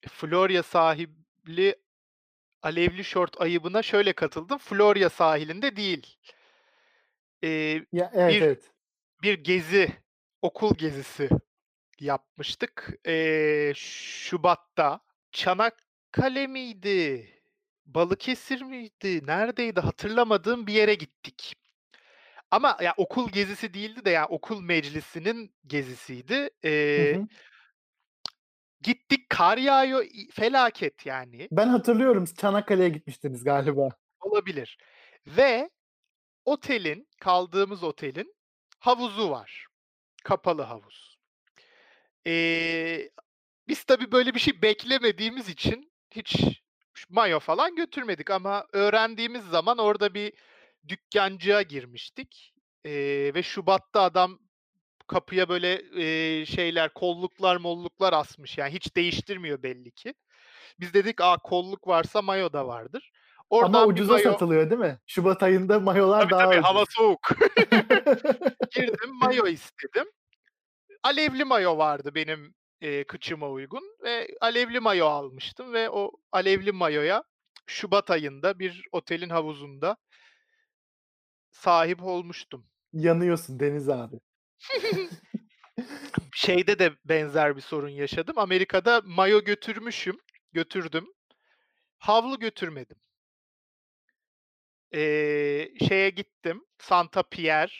Florya 0.08 0.62
sahili 0.62 1.76
alevli 2.62 3.04
şort 3.04 3.40
ayıbına 3.40 3.82
şöyle 3.82 4.12
katıldım, 4.12 4.58
Florya 4.58 5.10
sahilinde 5.10 5.76
değil. 5.76 6.16
Eee, 7.42 7.86
Ya, 7.92 8.10
evet, 8.14 8.32
bir 8.32 8.42
evet. 8.42 8.70
bir 9.22 9.38
gezi, 9.44 9.88
okul 10.42 10.74
gezisi 10.74 11.28
yapmıştık, 12.00 12.88
eee, 13.06 13.72
şubatta. 13.76 15.00
Çanakkale 15.32 16.46
miydi, 16.46 17.28
Balıkesir 17.86 18.62
miydi, 18.62 19.26
neredeydi 19.26 19.80
hatırlamadığım 19.80 20.66
bir 20.66 20.72
yere 20.72 20.94
gittik. 20.94 21.54
Ama 22.50 22.76
ya 22.82 22.94
okul 22.96 23.28
gezisi 23.30 23.74
değildi 23.74 24.04
de 24.04 24.10
ya 24.10 24.26
okul 24.26 24.60
meclisinin 24.60 25.54
gezisiydi. 25.66 26.50
Hı 26.96 27.16
hı. 27.16 27.28
Gittik, 28.82 29.30
kar 29.30 29.58
yağıyor, 29.58 30.04
felaket 30.32 31.06
yani. 31.06 31.48
Ben 31.52 31.68
hatırlıyorum, 31.68 32.24
Çanakkale'ye 32.24 32.88
gitmiştiniz 32.88 33.44
galiba. 33.44 33.88
Olabilir 34.20 34.78
ve 35.26 35.70
otelin, 36.44 37.08
kaldığımız 37.20 37.82
otelin 37.82 38.34
havuzu 38.78 39.30
var. 39.30 39.66
Kapalı 40.24 40.62
havuz. 40.62 41.15
Eee, 42.26 43.10
biz 43.68 43.84
tabii 43.84 44.12
böyle 44.12 44.34
bir 44.34 44.40
şey 44.40 44.62
beklemediğimiz 44.62 45.48
için 45.50 45.92
hiç 46.12 46.36
mayo 47.10 47.40
falan 47.40 47.76
götürmedik 47.76 48.30
ama 48.30 48.66
öğrendiğimiz 48.72 49.44
zaman 49.44 49.78
orada 49.78 50.14
bir 50.14 50.32
dükkâncığa 50.88 51.62
girmiştik, 51.62 52.54
eee, 52.84 53.34
ve 53.34 53.42
şubatta 53.42 54.02
adam 54.02 54.40
kapıya 55.08 55.50
böyle, 55.50 55.82
eee, 55.82 56.46
şeyler, 56.46 56.94
kolluklar 56.94 57.56
molluklar 57.56 58.14
asmış, 58.14 58.58
yani 58.58 58.74
hiç 58.74 58.96
değiştirmiyor 58.96 59.64
belli 59.64 59.92
ki. 59.92 60.14
Biz 60.80 60.94
dedik, 60.94 61.20
"A, 61.22 61.38
kolluk 61.38 61.88
varsa 61.88 62.22
mayo 62.22 62.54
da 62.54 62.68
vardır." 62.68 63.12
Ama 63.60 63.84
Oradan 63.84 63.94
bir 63.96 64.02
ucuza 64.02 64.08
mayo 64.08 64.38
satılıyor 64.38 64.70
değil 64.70 64.80
mi? 64.80 64.98
Şubat 65.06 65.42
ayında 65.42 65.80
mayolar 65.80 66.30
Tabii, 66.30 66.30
daha 66.30 66.52
tabii, 66.52 66.56
ucuz. 66.56 66.66
hava 66.66 66.84
soğuk. 66.90 67.28
Girdim, 68.70 69.10
mayo 69.22 69.46
istedim. 69.46 70.06
Alevli 71.06 71.44
mayo 71.44 71.78
vardı 71.78 72.14
benim, 72.14 72.54
eee, 72.80 73.04
kıçıma 73.04 73.50
uygun 73.50 73.82
ve 74.02 74.28
alevli 74.40 74.80
mayo 74.80 75.06
almıştım 75.06 75.72
ve 75.72 75.90
o 75.90 76.10
alevli 76.32 76.72
mayoya 76.72 77.24
şubat 77.66 78.10
ayında 78.10 78.58
bir 78.58 78.88
otelin 78.92 79.30
havuzunda 79.30 79.96
sahip 81.50 82.02
olmuştum. 82.02 82.66
Yanıyorsun 82.92 83.60
Deniz 83.60 83.88
abi. 83.88 84.16
Şeyde 86.34 86.78
de 86.78 86.92
benzer 87.04 87.56
bir 87.56 87.60
sorun 87.60 87.88
yaşadım. 87.88 88.38
Amerika'da 88.38 89.02
mayo 89.04 89.44
götürmüşüm, 89.44 90.16
götürdüm. 90.52 91.06
Havlu 91.98 92.38
götürmedim. 92.38 92.96
Eee, 94.92 95.72
şeye 95.88 96.10
gittim, 96.10 96.64
Santa 96.78 97.22
Pierre 97.22 97.72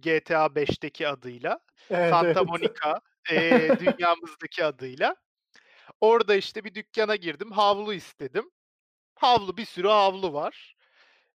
GTA 0.00 0.54
5'teki 0.54 1.08
adıyla, 1.08 1.60
Evet, 1.90 2.18
Santa 2.18 2.22
evet. 2.22 2.48
Monica, 2.52 3.00
eee, 3.30 3.78
dünyamızdaki 3.78 4.64
adıyla. 4.64 5.16
Orada, 6.00 6.36
işte, 6.36 6.64
bir 6.64 6.74
dükkâna 6.74 7.16
girdim, 7.16 7.52
havlu 7.52 7.94
istedim. 7.94 8.50
Havlu, 9.16 9.58
bir 9.58 9.64
sürü 9.66 9.88
havlu 9.88 10.32
var. 10.34 10.76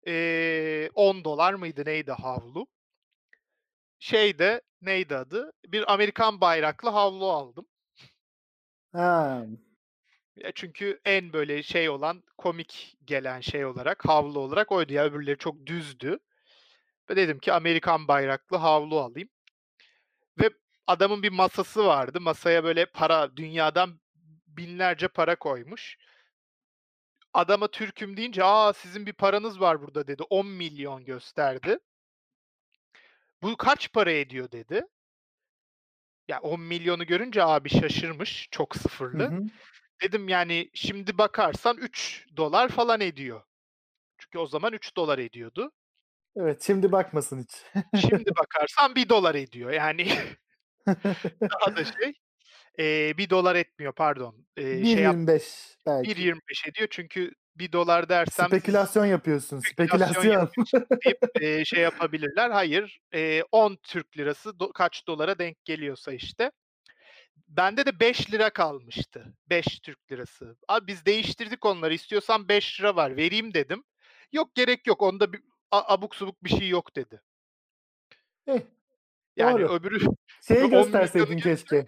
Eee, 0.07 0.89
$10 0.95 1.53
mıydı 1.53 1.85
neydi 1.85 2.11
havlu? 2.13 2.67
Şeyde, 3.99 4.61
neydi 4.81 5.15
adı? 5.15 5.51
Bir 5.67 5.93
Amerikan 5.93 6.41
bayraklı 6.41 6.89
havlu 6.89 7.31
aldım. 7.31 7.67
Ha. 8.93 9.45
Ya, 10.35 10.51
çünkü 10.55 11.01
en 11.05 11.33
böyle 11.33 11.63
şey 11.63 11.89
olan, 11.89 12.23
komik 12.37 12.97
gelen 13.05 13.39
şey 13.41 13.65
olarak, 13.65 14.05
havlu 14.05 14.39
olarak 14.39 14.71
oydu. 14.71 14.93
Ya, 14.93 15.05
öbürleri 15.05 15.37
çok 15.37 15.65
düzdü. 15.65 16.19
Ve 17.11 17.15
dedim 17.15 17.39
ki 17.39 17.53
Amerikan 17.53 18.07
bayraklı 18.07 18.57
havlu 18.57 18.99
alayım. 18.99 19.29
Ve 20.41 20.49
adamın 20.87 21.23
bir 21.23 21.31
masası 21.31 21.85
vardı. 21.85 22.21
Masaya 22.21 22.63
böyle 22.63 22.85
para, 22.85 23.37
dünyadan 23.37 24.01
binlerce 24.47 25.07
para 25.07 25.35
koymuş. 25.35 25.97
Adama 27.33 27.67
Türk'üm 27.71 28.17
deyince, 28.17 28.43
"A, 28.43 28.73
sizin 28.73 29.05
bir 29.05 29.13
paranız 29.13 29.61
var 29.61 29.81
burada." 29.81 30.07
dedi. 30.07 30.23
10 30.29 30.47
milyon 30.47 31.05
gösterdi. 31.05 31.79
"Bu 33.43 33.57
kaç 33.57 33.93
para 33.93 34.11
ediyor?" 34.11 34.51
dedi. 34.51 34.83
Ya, 36.27 36.39
10 36.39 36.61
milyonu 36.61 37.05
görünce 37.05 37.43
abi 37.43 37.69
şaşırmış, 37.69 38.47
çok 38.51 38.75
Hı 39.13 39.17
sıfırlı. 39.17 39.23
hı. 39.23 39.51
Dedim, 40.03 40.29
yani, 40.29 40.71
şimdi 40.73 41.17
bakarsan 41.17 41.77
$3 41.77 42.69
falan 42.69 43.01
ediyor. 43.01 43.41
Çünkü 44.17 44.39
o 44.39 44.47
zaman 44.47 44.73
$3 44.73 45.19
ediyordu. 45.19 45.71
Evet, 46.35 46.61
şimdi 46.63 46.91
bakmasın 46.91 47.43
hiç. 47.43 47.63
Şimdi 47.93 48.29
bakarsan 48.39 48.95
$1 48.95 49.35
ediyor. 49.35 49.71
Yani 49.71 50.07
daha 51.51 51.75
da 51.75 51.83
şey, 51.85 52.13
eee, 52.79 53.15
$1 53.17 53.55
etmiyor 53.55 53.93
pardon. 53.95 54.47
Eee, 54.57 54.85
şey 54.85 55.03
yap 55.03 55.17
1.25 55.27 55.77
belki. 55.85 56.25
1.25 56.25 56.67
ediyor 56.67 56.87
çünkü 56.91 57.31
$1 57.57 58.09
dersem 58.09 58.49
Spekülasyon 58.49 59.05
yapıyorsun, 59.05 59.59
spekülasyon 59.59 60.23
spekülasyon. 60.23 60.25
yapıyorsun 60.25 60.87
deyip, 61.05 61.19
eee, 61.39 61.65
şey 61.65 61.81
yapabilirler. 61.83 62.49
Hayır, 62.51 62.99
eee, 63.13 63.43
10 63.51 63.77
Türk 63.83 64.17
lirası 64.17 64.59
do 64.59 64.71
kaç 64.73 65.07
dolara 65.07 65.39
denk 65.39 65.65
geliyorsa 65.65 66.13
işte. 66.13 66.51
Bende 67.49 67.87
de 67.87 68.01
£5 68.01 68.51
kalmıştı. 68.51 69.35
5 69.51 69.79
Türk 69.81 70.13
lirası. 70.13 70.57
"Abi 70.69 70.87
biz 70.87 71.05
değiştirdik 71.05 71.65
onları, 71.67 71.95
istiyorsan 71.95 72.49
£5 72.49 72.97
var, 72.97 73.17
vereyim." 73.17 73.53
dedim. 73.55 73.83
"Yok, 74.33 74.55
gerek 74.55 74.87
yok. 74.87 75.03
Onda 75.03 75.33
bir 75.33 75.41
a 75.71 75.93
abuk 75.93 76.15
subuk 76.15 76.43
bir 76.43 76.49
şey 76.49 76.69
yok." 76.69 76.95
dedi. 76.95 77.21
Eh, 78.47 78.61
Yani 79.35 79.53
doğru. 79.53 79.65
öbürü 79.65 79.99
Şeyi 80.47 80.67
10 80.71 80.89
milyonu 80.91 80.91
gösterseydin 80.91 81.41
keşke. 81.41 81.87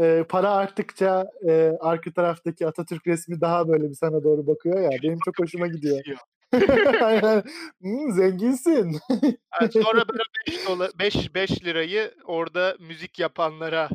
Eee, 0.00 0.26
para 0.30 0.50
arttıkça, 0.50 1.26
eee, 1.42 1.78
arka 1.80 2.12
taraftaki 2.12 2.66
Atatürk 2.66 3.06
resmi 3.06 3.40
daha 3.40 3.68
böyle 3.68 3.90
bir 3.90 3.94
sana 3.94 4.24
doğru 4.24 4.46
bakıyor 4.46 4.80
ya, 4.80 5.02
benim 5.02 5.20
çok 5.20 5.38
hoşuma 5.40 5.68
gidiyor. 5.68 6.04
Aynen. 7.00 7.42
Hımm, 7.82 8.12
zenginsin. 8.12 8.98
Evet, 9.60 9.72
sonra 9.82 10.02
o 10.08 10.18
5 10.48 10.66
dola 10.66 10.90
beş 10.98 11.34
beş 11.34 11.64
lirayı 11.64 12.14
orada 12.24 12.76
müzik 12.80 13.18
yapanlara, 13.18 13.88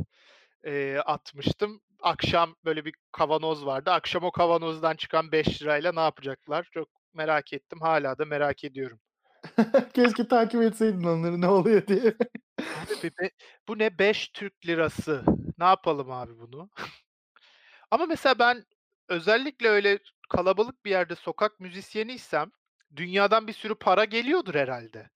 eee, 0.66 0.98
atmıştım. 0.98 1.82
Akşam 2.04 2.56
böyle 2.66 2.86
bir 2.86 2.94
kavanoz 3.12 3.66
vardı. 3.66 3.92
Akşam 3.92 4.24
o 4.24 4.32
kavanozdan 4.32 4.96
çıkan 4.96 5.32
£5'yla 5.32 5.92
ne 5.94 6.00
yapacaklar 6.02 6.70
çok 6.74 6.90
merak 7.14 7.54
ettim. 7.54 7.80
Hâlâ 7.82 8.18
da 8.18 8.26
merak 8.26 8.64
ediyorum. 8.64 9.00
Keşke 9.94 10.28
takip 10.28 10.62
etseydin 10.62 11.04
onları 11.04 11.42
ne 11.42 11.48
oluyor 11.48 11.88
diye. 11.88 12.16
Abi 12.60 13.12
be 13.22 13.30
bu 13.68 13.80
ne 13.80 14.00
5 14.00 14.28
Türk 14.28 14.68
lirası. 14.68 15.24
Ne 15.60 15.66
yapalım 15.66 16.12
abi 16.12 16.40
bunu? 16.40 16.70
Ama 17.92 18.06
mesela 18.06 18.40
ben 18.40 18.66
özellikle 19.10 19.70
öyle 19.70 20.00
kalabalık 20.30 20.86
bir 20.86 20.92
yerde 20.92 21.16
sokak 21.16 21.60
müzisyeniysem 21.60 22.52
dünyadan 22.96 23.48
bir 23.48 23.54
sürü 23.54 23.76
para 23.76 24.06
geliyordur 24.06 24.56
herhâlde. 24.56 25.10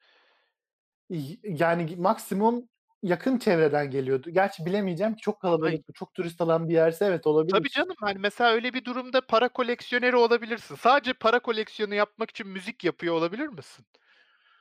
Y 1.10 1.38
yani 1.44 1.96
maksimum 1.96 2.70
yakın 3.04 3.38
çevreden 3.38 3.92
geliyordu. 3.92 4.30
Gerçi 4.30 4.66
bilemeyeceğim 4.66 5.16
ki 5.16 5.22
çok 5.22 5.36
Ay 5.36 5.42
kalabalık, 5.42 5.96
çok 5.96 6.14
turist 6.14 6.42
alan 6.42 6.70
bir 6.70 6.74
yerse 6.74 7.06
evet 7.06 7.24
Tabii 7.24 7.30
olabilir. 7.30 7.70
canım, 7.70 7.96
hani, 8.00 8.20
mesela 8.20 8.52
öyle 8.52 8.74
bir 8.74 8.86
durumda 8.86 9.22
para 9.28 9.50
koleksiyoneri 9.50 10.16
olabilirsin. 10.16 10.76
Sadece 10.76 11.14
para 11.14 11.40
koleksiyonu 11.40 11.96
yapmak 11.96 12.30
için 12.30 12.48
müzik 12.48 12.84
yapıyor 12.84 13.16
olabilir 13.16 13.48
misin? 13.48 13.86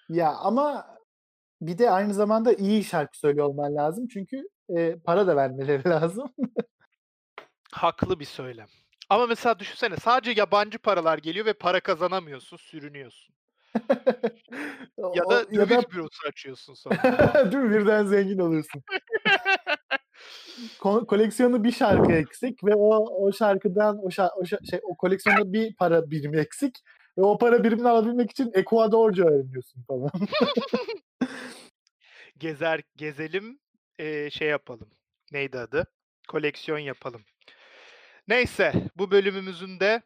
Ya, 0.09 0.33
ama 0.35 0.87
bir 1.61 1.79
de 1.79 1.91
aynı 1.91 2.15
zamanda 2.15 2.53
iyi 2.53 2.85
şarkı 2.85 3.19
söylüyor 3.19 3.47
olman 3.47 3.75
lazım 3.77 4.07
çünkü, 4.09 4.43
eee, 4.69 4.99
para 5.05 5.27
da 5.27 5.37
vermeleri 5.37 5.83
lazım. 5.89 6.35
Haklı 7.73 8.21
bir 8.21 8.25
söylem. 8.25 8.69
Ama 9.11 9.27
mesela 9.27 9.59
düşünsene 9.59 9.97
sadece 9.97 10.31
yabancı 10.41 10.79
paralar 10.79 11.19
geliyor 11.19 11.47
ve 11.47 11.53
para 11.53 11.81
kazanamıyorsun, 11.81 12.57
sürünüyorsun. 12.57 13.35
Ya 15.15 15.25
o 15.25 15.31
da 15.31 15.35
ya 15.51 15.61
da 15.61 15.69
döviz 15.71 15.91
bürosu 15.91 16.29
açıyorsun 16.29 16.75
sonra. 16.75 16.97
Değil 17.53 17.65
mi? 17.65 17.71
Birden 17.71 18.05
zengin 18.07 18.39
olursun. 18.39 18.83
Ko 20.81 21.07
koleksiyonu 21.07 21.65
bir 21.65 21.73
şarkı 21.73 22.13
eksik 22.13 22.65
ve 22.65 22.75
o 22.75 23.25
o 23.25 23.33
şarkıdan 23.33 23.99
o 24.07 24.11
şa 24.11 24.31
o 24.37 24.45
şa 24.45 24.59
şey 24.71 24.81
o 24.83 24.97
koleksiyonda 24.97 25.53
bir 25.53 25.75
para 25.75 26.11
birimi 26.11 26.37
eksik 26.39 26.75
ve 27.19 27.23
o 27.23 27.39
para 27.39 27.65
birimini 27.65 27.89
alabilmek 27.89 28.31
için 28.31 28.51
Ekvadorca 28.55 29.25
öğreniyorsun 29.25 29.83
falan. 29.83 30.11
Gezer 32.39 32.83
gezelim, 32.97 33.61
eee, 33.99 34.29
şey 34.33 34.49
yapalım, 34.49 34.91
neydi 35.33 35.59
adı? 35.59 35.87
Koleksiyon 36.29 36.79
yapalım. 36.79 37.25
Neyse, 38.29 38.73
bu 38.97 39.11
bölümümüzün 39.11 39.81
de 39.81 40.03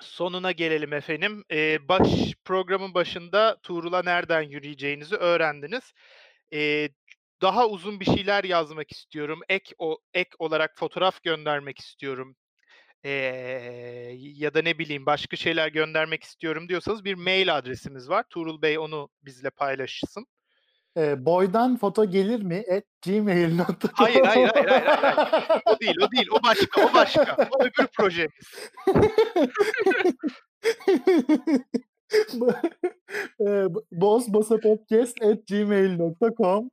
sonuna 0.00 0.52
gelelim 0.52 0.92
efendim. 0.92 1.44
Eee, 1.50 1.78
baş 1.88 2.34
programın 2.44 2.94
başında 2.94 3.56
Tuğrul'a 3.62 4.02
nereden 4.02 4.42
yürüyeceğinizi 4.42 5.16
öğrendiniz. 5.16 5.92
Eee, 6.52 6.90
daha 7.42 7.68
uzun 7.68 8.00
bir 8.00 8.04
şeyler 8.04 8.44
yazmak 8.44 8.92
istiyorum. 8.92 9.40
Ek 9.48 9.74
o 9.78 9.98
ek 10.14 10.30
olarak 10.38 10.78
fotoğraf 10.78 11.22
göndermek 11.22 11.78
istiyorum. 11.78 12.36
Eee, 13.04 14.14
ya 14.18 14.54
da 14.54 14.62
ne 14.62 14.78
bileyim 14.78 15.06
başka 15.06 15.36
şeyler 15.36 15.68
göndermek 15.68 16.24
istiyorum 16.24 16.68
diyorsanız 16.68 17.04
bir 17.04 17.14
mail 17.14 17.56
adresimiz 17.56 18.08
var. 18.08 18.24
Tuğrul 18.30 18.62
Bey 18.62 18.78
onu 18.78 19.08
bizle 19.22 19.50
paylaşsın. 19.50 20.26
Eee, 20.96 21.14
boydan 21.18 21.76
foto 21.76 22.10
gelir 22.10 22.42
mi 22.42 22.64
at 22.76 22.84
Hayır, 23.04 23.24
hayır, 23.24 23.24
gmail.com 23.24 23.90
hayır, 23.94 24.24
hayır, 24.24 24.48
hayır, 24.54 24.68
hayır. 24.68 25.62
O 25.66 25.80
değil, 25.80 25.94
o 26.02 26.10
değil. 26.10 26.28
O 26.32 26.42
başka, 26.42 26.86
o 26.86 26.94
başka. 26.94 27.48
O 27.50 27.58
öbür 27.64 27.86
projemiz. 27.86 28.52
Bo 32.34 32.48
eee, 33.40 33.74
bo 33.74 33.82
bosbosapodcast@gmail.com 33.92 36.70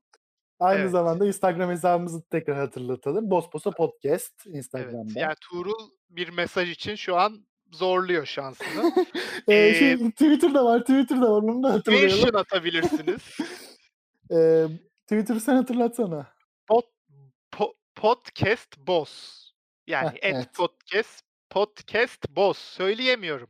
Aynı 0.59 0.79
Evet. 0.81 0.91
zamanda 0.91 1.25
Instagram 1.25 1.69
hesabımızı 1.71 2.21
tekrar 2.29 2.57
hatırlatalım. 2.57 3.29
Bosbosa 3.31 3.71
Podcast 3.71 4.33
Evet, 4.47 4.55
Instagram'da. 4.55 5.19
yani 5.19 5.35
Tuğrul 5.41 5.89
bir 6.09 6.29
mesaj 6.29 6.71
için 6.71 6.95
şu 6.95 7.17
an 7.17 7.45
zorluyor 7.71 8.25
şansını. 8.25 8.91
Eee 9.47 9.75
şey 9.79 9.97
Twitter'da 10.11 10.65
var, 10.65 10.79
Twitter'da 10.79 11.31
var. 11.31 11.41
Onu 11.41 11.63
da 11.63 11.73
hatırlayalım. 11.73 12.09
mention 12.09 12.33
atabilirsiniz. 12.39 13.21
Eee, 14.31 14.67
Twitter'ı 15.03 15.39
sen 15.39 15.55
hatırlatsana. 15.55 16.27
Pod 16.67 16.83
po 17.51 17.73
podcast 17.95 18.77
boss. 18.77 19.41
Heh, 19.87 19.91
Yani 19.93 20.07
at 20.07 20.15
evet. 20.21 20.53
podcast 20.55 21.21
podcast 21.49 22.29
boss. 22.29 22.57
Söyleyemiyorum. 22.57 23.49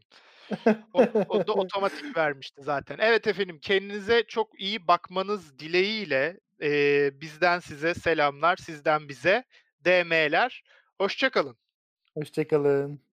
O 0.93 1.01
o 1.29 1.47
da 1.47 1.53
otomatik 1.53 2.17
vermişti 2.17 2.61
zaten. 2.63 2.97
Evet 2.99 3.27
efendim, 3.27 3.59
kendinize 3.61 4.23
çok 4.27 4.59
iyi 4.61 4.87
bakmanız 4.87 5.59
dileğiyle, 5.59 6.39
eee, 6.61 7.11
bizden 7.21 7.59
size 7.59 7.93
selamlar, 7.93 8.55
sizden 8.57 9.09
bize 9.09 9.43
DM'ler. 9.85 10.63
Hoşça 10.97 11.29
kalın. 11.29 11.57
Hoşça 12.13 12.47
kalın. 12.47 13.04